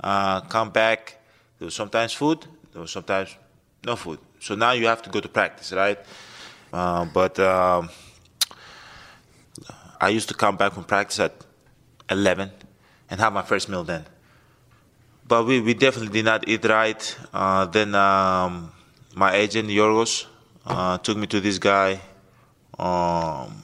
[0.02, 1.21] Uh, come back,
[1.62, 2.44] There was sometimes food.
[2.72, 3.36] There was sometimes
[3.86, 4.18] no food.
[4.40, 5.96] So now you have to go to practice, right?
[6.72, 7.88] Uh, but um,
[10.00, 11.32] I used to come back from practice at
[12.10, 12.50] 11
[13.10, 14.06] and have my first meal then.
[15.28, 17.16] But we, we definitely did not eat right.
[17.32, 18.72] Uh, then um,
[19.14, 20.26] my agent, Yorgos,
[20.66, 22.00] uh, took me to this guy
[22.76, 23.62] um,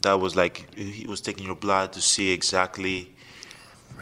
[0.00, 3.12] that was like, he was taking your blood to see exactly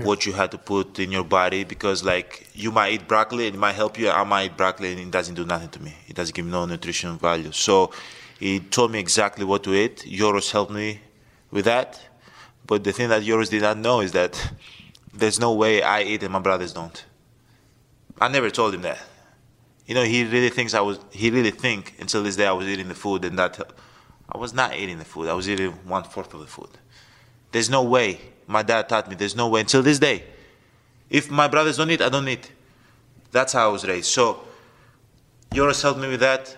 [0.00, 3.56] what you had to put in your body because like you might eat broccoli and
[3.56, 5.94] it might help you i might eat broccoli and it doesn't do nothing to me.
[6.08, 7.52] It doesn't give me no nutrition value.
[7.52, 7.92] So
[8.38, 10.04] he told me exactly what to eat.
[10.06, 11.00] Yorgos helped me
[11.50, 12.00] with that.
[12.66, 14.52] But the thing that Yorgos did not know is that
[15.12, 17.04] there's no way i eat and my brothers don't.
[18.20, 18.98] I never told him that.
[19.86, 22.66] You know he really thinks i was he really think until this day i was
[22.66, 23.58] eating the food and that
[24.28, 25.28] i was not eating the food.
[25.28, 26.70] I was eating one fourth of the food.
[27.52, 30.24] There's no way my dad taught me there's no way until this day.
[31.10, 32.50] If my brothers don't eat, I don't eat.
[33.30, 34.06] That's how I was raised.
[34.06, 34.40] So
[35.52, 36.56] Yorgos helped me with that.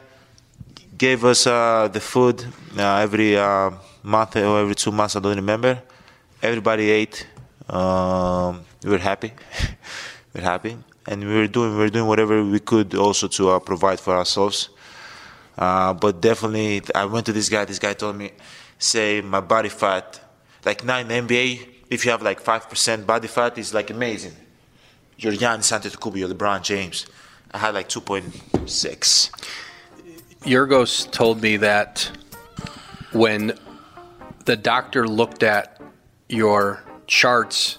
[0.97, 2.45] Gave us uh, the food
[2.79, 3.71] uh, every uh,
[4.03, 5.17] month or every two months.
[5.17, 5.83] I don't remember.
[6.43, 7.27] Everybody ate.
[7.69, 9.33] Um, we were happy.
[10.35, 10.77] we were happy,
[11.07, 14.17] and we were doing we were doing whatever we could also to uh, provide for
[14.17, 14.71] ourselves.
[15.59, 17.65] Uh, but definitely, I went to this guy.
[17.65, 18.33] This guy told me,
[18.79, 20.21] "Say my body fat."
[20.65, 24.35] Like now in the NBA, if you have like 5% body fat, it's like amazing.
[25.19, 27.07] You're Giannis Antetokounmpo, you're LeBron James.
[27.53, 29.31] I had like 2.6.
[30.43, 32.11] Yorgos told me that
[33.13, 33.59] when
[34.45, 35.81] the doctor looked at
[36.29, 37.79] your charts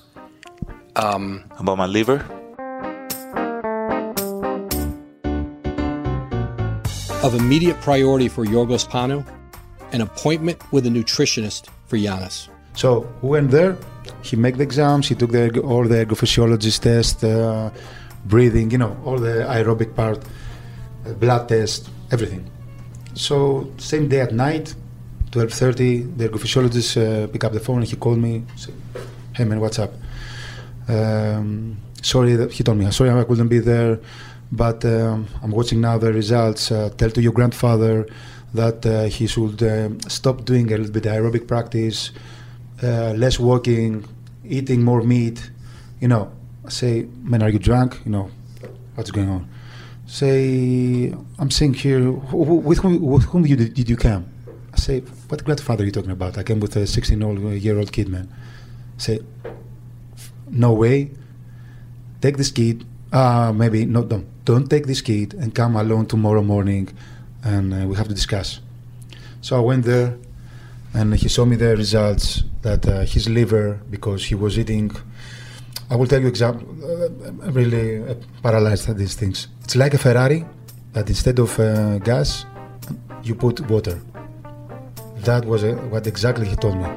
[0.97, 2.17] um, about my liver,
[7.23, 9.25] of immediate priority for Yorgos Panou,
[9.93, 12.49] an appointment with a nutritionist for Giannis.
[12.73, 13.77] So we went there.
[14.23, 15.07] He made the exams.
[15.07, 17.69] He took the, all the ergophysiologist test, uh,
[18.25, 20.23] breathing, you know, all the aerobic part,
[21.05, 22.49] uh, blood test, everything.
[23.13, 24.73] So same day at night,
[25.31, 28.43] 12:30, the ergophysiologist uh, pick up the phone and he called me.
[28.55, 28.73] Said,
[29.33, 29.93] hey man, what's up?
[30.87, 32.89] Um, sorry, that he told me.
[32.91, 33.99] Sorry, I couldn't be there,
[34.51, 36.71] but um, I'm watching now the results.
[36.71, 38.07] Uh, tell to your grandfather
[38.53, 42.11] that uh, he should uh, stop doing a little bit of aerobic practice
[42.83, 44.05] uh, less walking,
[44.45, 45.51] eating more meat.
[45.99, 46.31] You know,
[46.67, 47.99] say, man, are you drunk?
[48.05, 48.31] You know,
[48.95, 49.49] what's going on?
[50.07, 54.25] Say, I'm saying here, with whom, with whom did you, did you come?
[54.73, 56.37] I say, what grandfather are you talking about?
[56.37, 58.29] I came with a 16-year-old kid, man.
[58.97, 59.19] Say,
[60.49, 61.11] no way.
[62.21, 62.85] Take this kid.
[63.11, 64.27] Uh, maybe no, don't.
[64.43, 66.89] Don't take this kid and come alone tomorrow morning,
[67.43, 68.59] and uh, we have to discuss.
[69.41, 70.17] So I went there,
[70.93, 74.91] and he showed me the results that uh, his liver, because he was eating,
[75.89, 77.09] I will tell you exactly, uh,
[77.51, 79.47] really uh, paralyzed at these things.
[79.63, 80.45] It's like a Ferrari
[80.93, 82.45] that instead of uh, gas,
[83.23, 83.99] you put water.
[85.17, 86.89] That was uh, what exactly he told me.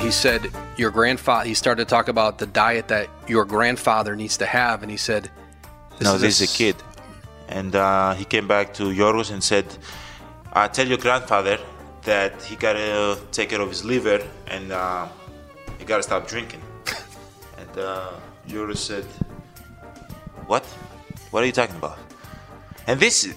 [0.00, 4.36] He said, Your grandfather, he started to talk about the diet that your grandfather needs
[4.38, 5.30] to have, and he said,
[5.98, 6.76] this No, is this is a kid.
[7.48, 9.66] And uh, he came back to Yorgos and said,
[10.52, 11.58] I tell your grandfather
[12.06, 15.06] that he gotta take care of his liver and uh,
[15.78, 16.62] he gotta stop drinking.
[17.58, 18.12] and uh,
[18.48, 19.04] Yorgos said,
[20.46, 20.64] "What?
[21.30, 21.98] What are you talking about?"
[22.86, 23.34] And this,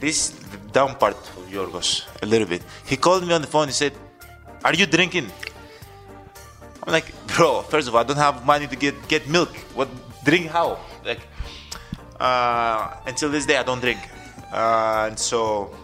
[0.00, 2.62] this the down part of Yorgos a little bit.
[2.86, 3.66] He called me on the phone.
[3.66, 3.92] He said,
[4.64, 5.28] "Are you drinking?"
[6.82, 9.52] I'm like, "Bro, first of all, I don't have money to get get milk.
[9.74, 9.88] What
[10.24, 10.46] drink?
[10.46, 10.78] How?
[11.04, 11.22] Like,
[12.20, 14.00] uh, until this day, I don't drink."
[14.52, 15.74] Uh, and so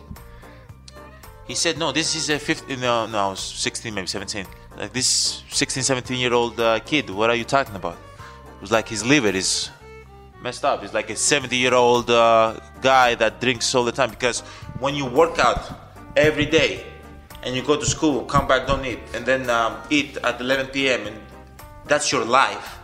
[1.50, 4.46] he said, no, this is a 15, no, no, I was 16, maybe 17.
[4.78, 7.94] Like this 16, 17 year old uh, kid, what are you talking about?
[7.94, 9.68] It was like his liver is
[10.40, 10.80] messed up.
[10.80, 14.40] He's like a 70 year old uh, guy that drinks all the time because
[14.78, 15.60] when you work out
[16.16, 16.86] every day
[17.42, 20.68] and you go to school, come back, don't eat, and then um, eat at 11
[20.68, 21.06] p.m.
[21.08, 21.16] and
[21.86, 22.78] that's your life.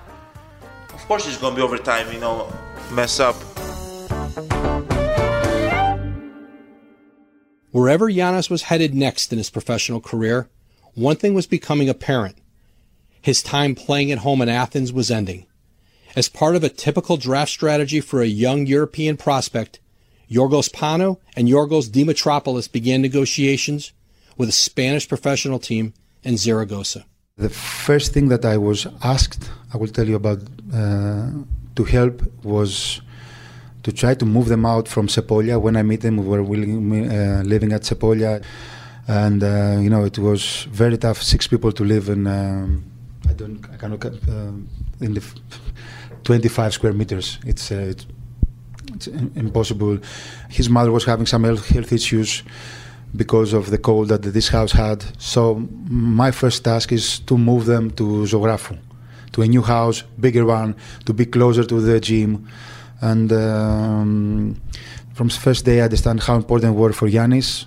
[0.92, 2.52] Of course, it's gonna be over time, you know,
[2.90, 3.36] mess up.
[7.76, 10.48] Wherever Giannis was headed next in his professional career,
[10.94, 12.38] one thing was becoming apparent.
[13.20, 15.44] His time playing at home in Athens was ending.
[16.16, 19.78] As part of a typical draft strategy for a young European prospect,
[20.30, 23.92] Yorgos Panou and Yorgos Dimitropoulos began negotiations
[24.38, 27.04] with a Spanish professional team in Zaragoza.
[27.36, 30.38] The first thing that I was asked, I will tell you about,
[30.72, 31.28] uh,
[31.74, 33.02] to help was
[33.86, 35.60] to try to move them out from Sepolia.
[35.60, 36.74] When I meet them, we were willing,
[37.08, 38.42] uh, living at Sepolia,
[39.06, 40.42] and uh, you know it was
[40.82, 41.22] very tough.
[41.22, 42.84] Six people to live in um,
[43.30, 43.64] I don't.
[43.72, 44.04] I cannot.
[44.04, 44.68] Um,
[45.00, 45.22] in the
[46.24, 47.38] 25 square meters.
[47.46, 48.06] It's, uh, it's,
[48.94, 49.98] it's impossible.
[50.48, 52.42] His mother was having some health, issues
[53.14, 55.04] because of the cold that this house had.
[55.18, 58.78] So my first task is to move them to Zographou,
[59.32, 60.74] to a new house, bigger one,
[61.04, 62.48] to be closer to the gym.
[63.00, 64.60] And um,
[65.14, 67.66] from the first day, I understand how important was for Giannis.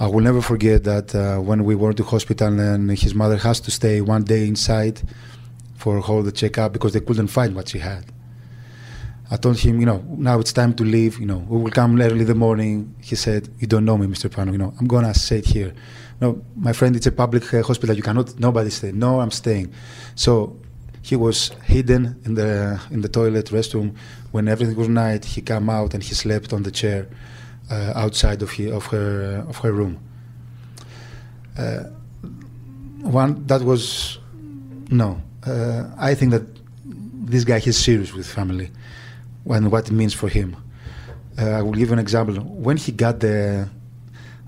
[0.00, 3.60] I will never forget that uh, when we went to hospital and his mother has
[3.60, 5.02] to stay one day inside
[5.76, 8.04] for all the checkup because they couldn't find what she had.
[9.30, 11.18] I told him, you know, now it's time to leave.
[11.18, 12.94] You know, we will come early in the morning.
[13.00, 14.28] He said, "You don't know me, Mr.
[14.28, 14.52] Panou.
[14.52, 15.72] You know, I'm gonna sit here.
[16.20, 17.96] No, my friend, it's a public uh, hospital.
[17.96, 18.38] You cannot.
[18.38, 18.92] Nobody stay.
[18.92, 19.72] No, I'm staying."
[20.14, 20.58] So
[21.04, 23.94] he was hidden in the in the toilet restroom.
[24.32, 27.06] When everything was night, he came out and he slept on the chair
[27.70, 30.00] uh, outside of, he, of her uh, of her room.
[31.58, 31.84] Uh,
[33.02, 34.18] one that was
[34.90, 36.42] no uh, I think that
[37.30, 38.70] this guy is serious with family
[39.46, 40.56] and what it means for him.
[41.38, 42.36] Uh, I will give an example.
[42.36, 43.68] When he got the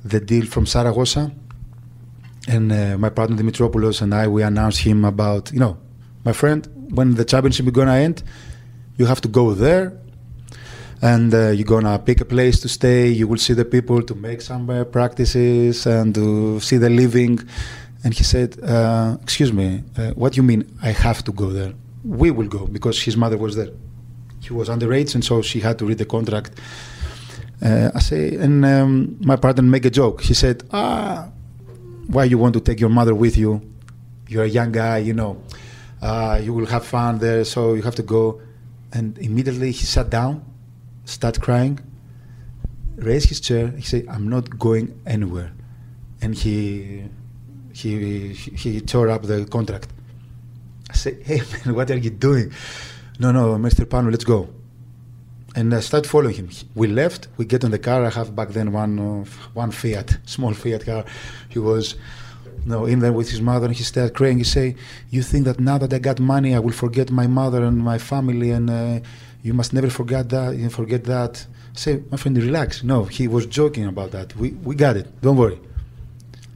[0.04, 1.32] the deal from Saragossa,
[2.48, 5.76] and uh, my partner Dimitropoulos and I, we announced him about, you know,
[6.26, 6.60] my friend,
[6.98, 8.22] when the championship is gonna end,
[8.98, 9.84] you have to go there,
[11.00, 13.08] and uh, you're gonna pick a place to stay.
[13.08, 17.38] You will see the people to make some uh, practices and to see the living
[18.06, 21.50] and he said, uh, Excuse me, uh, what do you mean I have to go
[21.50, 21.72] there?
[22.04, 23.70] We will go because his mother was there.
[24.40, 26.52] He was underage, and so she had to read the contract.
[27.60, 30.22] Uh, I say, and um, my partner make a joke.
[30.22, 31.30] He said, Ah,
[32.06, 33.60] why you want to take your mother with you?
[34.28, 35.42] You're a young guy, you know.
[36.06, 38.40] Uh, you will have fun there, so you have to go.
[38.92, 40.44] And immediately he sat down,
[41.04, 41.80] started crying,
[42.94, 43.68] raised his chair.
[43.70, 45.50] He said, I'm not going anywhere.
[46.22, 47.08] And he
[47.72, 49.88] he he tore up the contract.
[50.88, 52.52] I said, "Hey man, what are you doing?"
[53.18, 53.84] No, no, Mr.
[53.84, 54.48] Panou, let's go.
[55.56, 56.50] And I started following him.
[56.76, 57.26] We left.
[57.36, 58.04] We get in the car.
[58.04, 61.04] I have back then one uh, one Fiat, small Fiat car.
[61.48, 61.96] He was
[62.64, 64.38] know, in there with his mother, and he started crying.
[64.38, 64.76] He say,
[65.10, 67.98] "You think that now that I got money, I will forget my mother and my
[67.98, 69.00] family, and uh,
[69.42, 70.56] you must never forget that.
[70.56, 72.82] You forget that." I say, "My friend, relax.
[72.82, 74.34] No, he was joking about that.
[74.36, 75.06] We we got it.
[75.20, 75.58] Don't worry."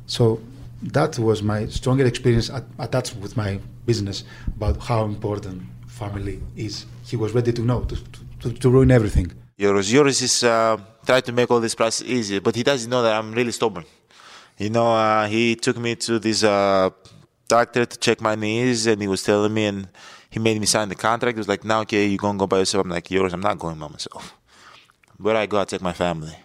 [0.07, 0.41] So
[0.83, 4.25] that was my stronger experience at, attached with my business
[4.57, 6.87] about how important family is.
[7.05, 7.97] He was ready to know, to,
[8.43, 9.33] to, to ruin everything.
[9.59, 13.15] Yorgos, Yorgos is uh, to make all this process easy, but he doesn't know that
[13.19, 13.85] I'm really stubborn.
[14.61, 16.91] You know, uh, he took me to this uh,
[17.49, 19.89] doctor to check my knees, and he was telling me, and
[20.29, 21.35] he made me sign the contract.
[21.37, 23.59] He was like, "Now, okay, you're gonna go by yourself." I'm like, "Yorgos, I'm not
[23.59, 24.25] going by myself.
[25.17, 26.37] Where I go, I take my family.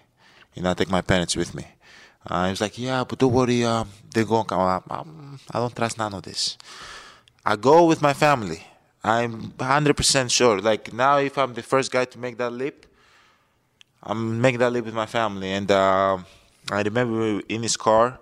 [0.53, 1.65] You know, I take my parents with me."
[2.27, 4.83] Uh, he was like, yeah, but don't worry, uh, they're to come up.
[4.89, 6.57] Um, I don't trust none of this.
[7.45, 8.65] I go with my family.
[9.03, 10.59] I'm 100% sure.
[10.59, 12.87] Like now, if I'm the first guy to make that leap,
[14.01, 15.51] I'm making that leap with my family.
[15.51, 16.17] And uh,
[16.71, 18.19] I remember we were in his car,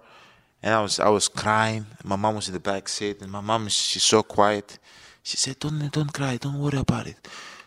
[0.62, 1.86] and I was I was crying.
[2.04, 4.80] My mom was in the back seat, and my mom she's so quiet.
[5.24, 6.38] She said, "Don't don't cry.
[6.38, 7.18] Don't worry about it.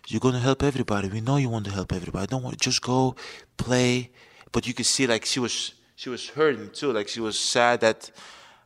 [0.08, 1.08] You're gonna help everybody.
[1.08, 2.26] We know you want to help everybody.
[2.26, 2.56] Don't worry.
[2.60, 3.16] Just go
[3.56, 4.10] play."
[4.52, 6.92] But you could see like she was she was hurting too.
[6.92, 8.10] Like she was sad that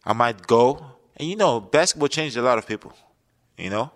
[0.04, 0.84] I might go.
[1.16, 2.92] And you know, basketball changed a lot of people.
[3.56, 3.92] You know,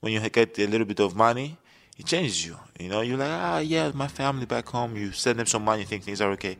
[0.00, 1.58] when you get a little bit of money,
[1.98, 2.56] it changes you.
[2.78, 4.96] You know, you're like, ah, yeah, my family back home.
[4.96, 6.58] You send them some money, you think things are okay.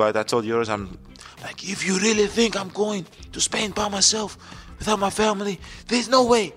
[0.00, 0.98] But I told Yorgos, I'm
[1.42, 4.38] like, if you really think I'm going to Spain by myself
[4.78, 6.54] without my family, there's no way.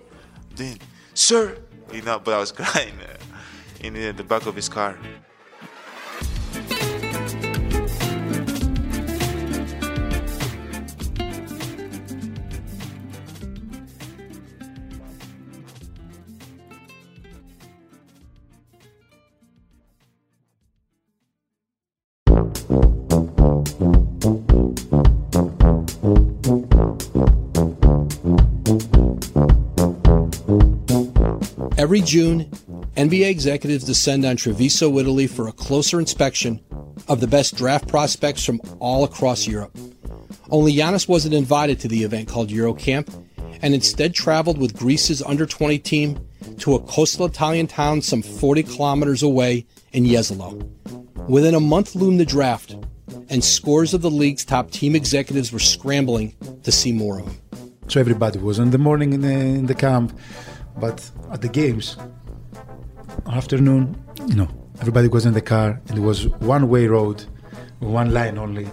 [0.55, 0.79] Then,
[1.13, 1.57] sir,
[1.91, 3.17] you know, but I was crying uh,
[3.85, 4.97] in the back of his car.
[31.93, 32.45] Every June,
[32.95, 36.59] NBA executives descend on Treviso, Italy for a closer inspection
[37.07, 39.77] of the best draft prospects from all across Europe.
[40.49, 43.13] Only Giannis wasn't invited to the event called Eurocamp
[43.61, 46.27] and instead traveled with Greece's under 20 team
[46.57, 50.67] to a coastal Italian town some 40 kilometers away in Jesolo.
[51.29, 52.75] Within a month loomed the draft,
[53.29, 57.37] and scores of the league's top team executives were scrambling to see more of him.
[57.87, 60.17] So everybody was in the morning in the, in the camp
[60.77, 61.97] but at the games,
[63.31, 64.47] afternoon, you know,
[64.79, 67.25] everybody was in the car and it was one way road,
[67.79, 68.67] one line only.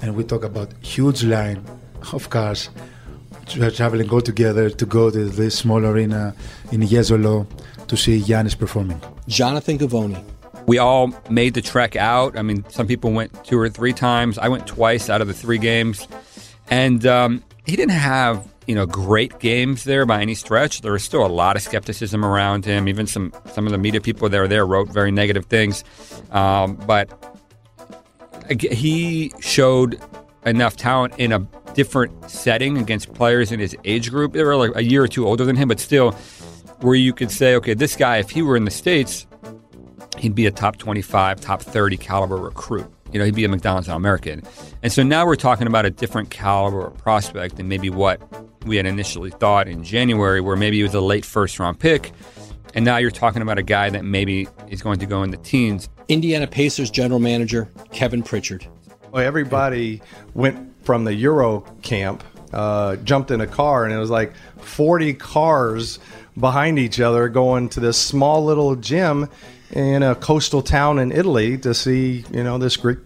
[0.00, 1.64] And we talk about huge line
[2.12, 2.70] of cars,
[3.46, 6.34] traveling all together to go to this small arena
[6.72, 7.46] in Jesolo
[7.86, 9.00] to see Giannis performing.
[9.28, 10.22] Jonathan Givony.
[10.66, 12.38] We all made the trek out.
[12.38, 14.38] I mean, some people went two or three times.
[14.38, 16.06] I went twice out of the three games.
[16.70, 20.80] And um, he didn't have, you know, great games there by any stretch.
[20.80, 22.88] There was still a lot of skepticism around him.
[22.88, 25.84] Even some, some of the media people that were there wrote very negative things.
[26.30, 27.10] Um, but
[28.48, 30.00] he showed
[30.44, 31.40] enough talent in a
[31.74, 34.32] different setting against players in his age group.
[34.32, 36.12] They were like a year or two older than him, but still,
[36.80, 39.26] where you could say, okay, this guy, if he were in the States,
[40.18, 42.92] he'd be a top 25, top 30 caliber recruit.
[43.12, 44.42] You know, he'd be a McDonald's All American.
[44.82, 48.20] And so now we're talking about a different caliber of prospect than maybe what
[48.64, 52.12] we had initially thought in January, where maybe he was a late first round pick.
[52.74, 55.36] And now you're talking about a guy that maybe is going to go in the
[55.36, 55.88] teens.
[56.08, 58.66] Indiana Pacers general manager Kevin Pritchard.
[59.10, 60.00] Well, everybody
[60.32, 65.12] went from the Euro camp, uh, jumped in a car, and it was like 40
[65.14, 65.98] cars
[66.38, 69.28] behind each other going to this small little gym
[69.72, 72.98] in a coastal town in Italy to see, you know, this Greek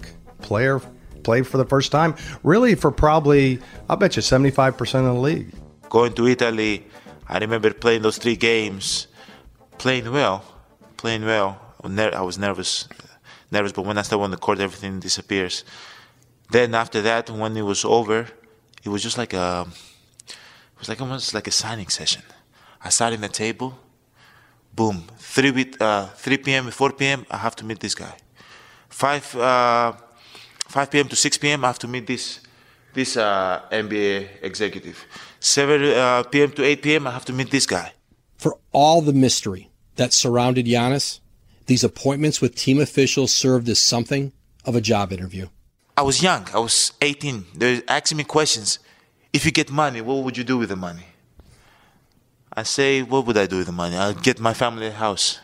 [0.43, 0.81] player
[1.23, 2.15] play for the first time.
[2.43, 5.53] Really, for probably, I'll bet you 75% of the league.
[5.89, 6.87] Going to Italy,
[7.29, 9.07] I remember playing those three games,
[9.79, 10.45] playing well,
[10.97, 11.61] playing well.
[11.83, 12.89] I was nervous,
[13.53, 15.65] nervous, but when I step on the court, everything disappears.
[16.51, 18.27] Then after that, when it was over,
[18.85, 19.67] it was just like a,
[20.29, 22.23] it was like almost like a signing session.
[22.83, 23.79] I sat in the table,
[24.77, 26.71] boom, three with, uh, 3 p.m.
[26.71, 27.27] 4 p.m.
[27.31, 28.15] I have to meet this guy.
[28.91, 29.93] 5 uh,
[30.69, 31.09] 5 p.m.
[31.09, 31.65] to 6 p.m.
[31.65, 32.41] I have to meet this
[32.95, 35.05] this uh, NBA executive.
[35.41, 36.51] 7 uh, p.m.
[36.53, 37.07] to 8 p.m.
[37.07, 37.93] I have to meet this guy.
[38.37, 41.21] For all the mystery that surrounded Giannis,
[41.67, 44.33] these appointments with team officials served as something
[44.65, 45.49] of a job interview.
[45.97, 46.47] I was young.
[46.55, 47.47] I was 18.
[47.55, 48.79] They're asking me questions.
[49.33, 51.07] If you get money, what would you do with the money?
[52.57, 53.97] I say, what would I do with the money?
[53.97, 55.41] I'll get my family a house.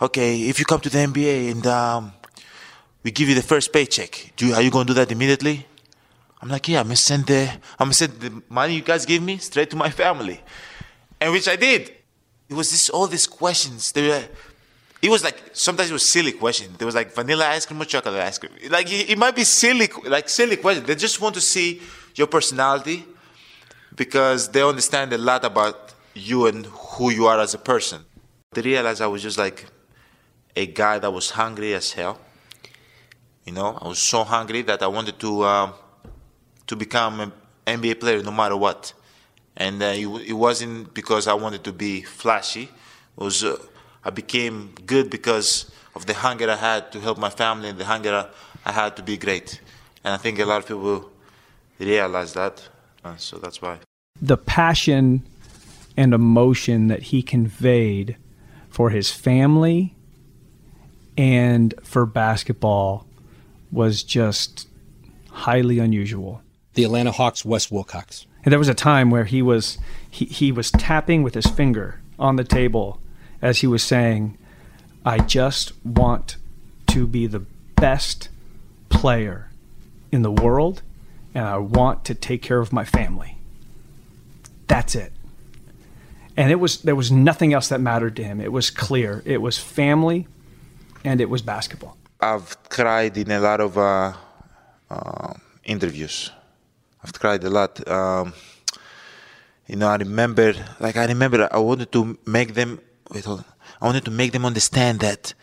[0.00, 2.12] Okay, if you come to the NBA and um,
[3.02, 5.66] we give you the first paycheck, you, are you going to do that immediately?
[6.44, 7.48] I'm like, yeah, I'm gonna send the
[7.78, 10.42] I'm gonna send the money you guys give me straight to my family,
[11.18, 11.90] and which I did.
[12.50, 13.92] It was this all these questions.
[13.92, 14.24] They were,
[15.00, 16.76] it was like sometimes it was silly questions.
[16.76, 18.52] There was like vanilla ice cream or chocolate ice cream.
[18.68, 20.86] Like it, it might be silly, like silly questions.
[20.86, 21.80] They just want to see
[22.14, 23.06] your personality
[23.94, 25.83] because they understand a lot about
[26.14, 28.04] you and who you are as a person.
[28.52, 29.66] They realized I was just like
[30.56, 32.20] a guy that was hungry as hell.
[33.44, 35.74] You know, I was so hungry that I wanted to um,
[36.66, 37.32] to become an
[37.66, 38.92] NBA player no matter what.
[39.56, 42.64] And uh, it, it wasn't because I wanted to be flashy.
[42.64, 42.70] It
[43.16, 43.56] was uh,
[44.04, 47.84] I became good because of the hunger I had to help my family and the
[47.84, 48.28] hunger
[48.64, 49.60] I had to be great.
[50.02, 51.10] And I think a lot of people
[51.78, 52.68] realize that,
[53.04, 53.78] uh, so that's why.
[54.20, 55.22] The passion
[55.96, 58.16] and emotion that he conveyed
[58.68, 59.94] for his family
[61.16, 63.06] and for basketball
[63.70, 64.68] was just
[65.30, 66.42] highly unusual.
[66.74, 68.26] The Atlanta Hawks, Wes Wilcox.
[68.44, 69.78] And there was a time where he was
[70.10, 73.00] he, he was tapping with his finger on the table
[73.40, 74.38] as he was saying,
[75.04, 76.36] I just want
[76.88, 77.44] to be the
[77.76, 78.28] best
[78.88, 79.50] player
[80.10, 80.82] in the world
[81.34, 83.38] and I want to take care of my family.
[84.66, 85.12] That's it.
[86.36, 88.40] And it was there was nothing else that mattered to him.
[88.40, 89.22] It was clear.
[89.24, 90.26] It was family
[91.04, 91.96] and it was basketball.
[92.20, 94.12] I've cried in a lot of uh,
[94.90, 96.30] uh, interviews.
[97.02, 97.86] I've cried a lot.
[97.86, 98.32] Um,
[99.66, 102.80] you know, I remember, like I remember, I wanted to make them.
[103.10, 103.44] Wait, hold on.
[103.80, 105.34] I wanted to make them understand that,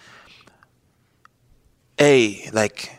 [1.98, 2.92] hey, like,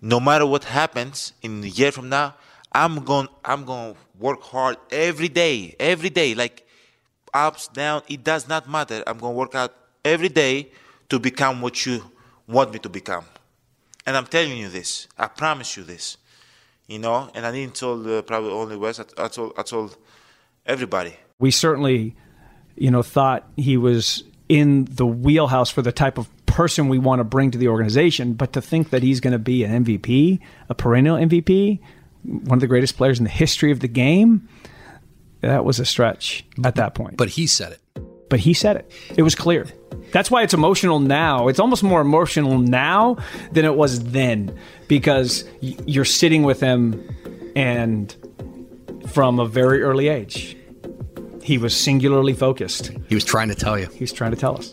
[0.00, 2.34] no matter what happens in a year from now,
[2.72, 6.66] I'm going, I'm going to work hard every day, every day, like
[7.34, 8.02] ups, down.
[8.08, 9.02] It does not matter.
[9.06, 9.74] I'm going to work out
[10.04, 10.70] every day
[11.08, 12.02] to become what you
[12.46, 13.24] want me to become.
[14.06, 15.08] And I'm telling you this.
[15.18, 16.16] I promise you this.
[16.86, 19.00] You know, and I didn't tell uh, probably only Wes.
[19.00, 19.96] I, I told I told
[20.66, 21.16] everybody.
[21.38, 22.14] We certainly,
[22.76, 27.20] you know, thought he was in the wheelhouse for the type of person we want
[27.20, 30.38] to bring to the organization, but to think that he's going to be an MVP,
[30.68, 31.80] a perennial MVP,
[32.22, 34.46] one of the greatest players in the history of the game,
[35.46, 37.16] that was a stretch at that point.
[37.16, 37.80] But he said it.
[38.28, 38.90] But he said it.
[39.16, 39.66] It was clear.
[40.12, 41.48] That's why it's emotional now.
[41.48, 43.16] It's almost more emotional now
[43.52, 44.56] than it was then
[44.88, 47.02] because you're sitting with him
[47.56, 48.14] and
[49.08, 50.56] from a very early age,
[51.42, 52.90] he was singularly focused.
[53.08, 53.86] He was trying to tell you.
[53.88, 54.72] He was trying to tell us.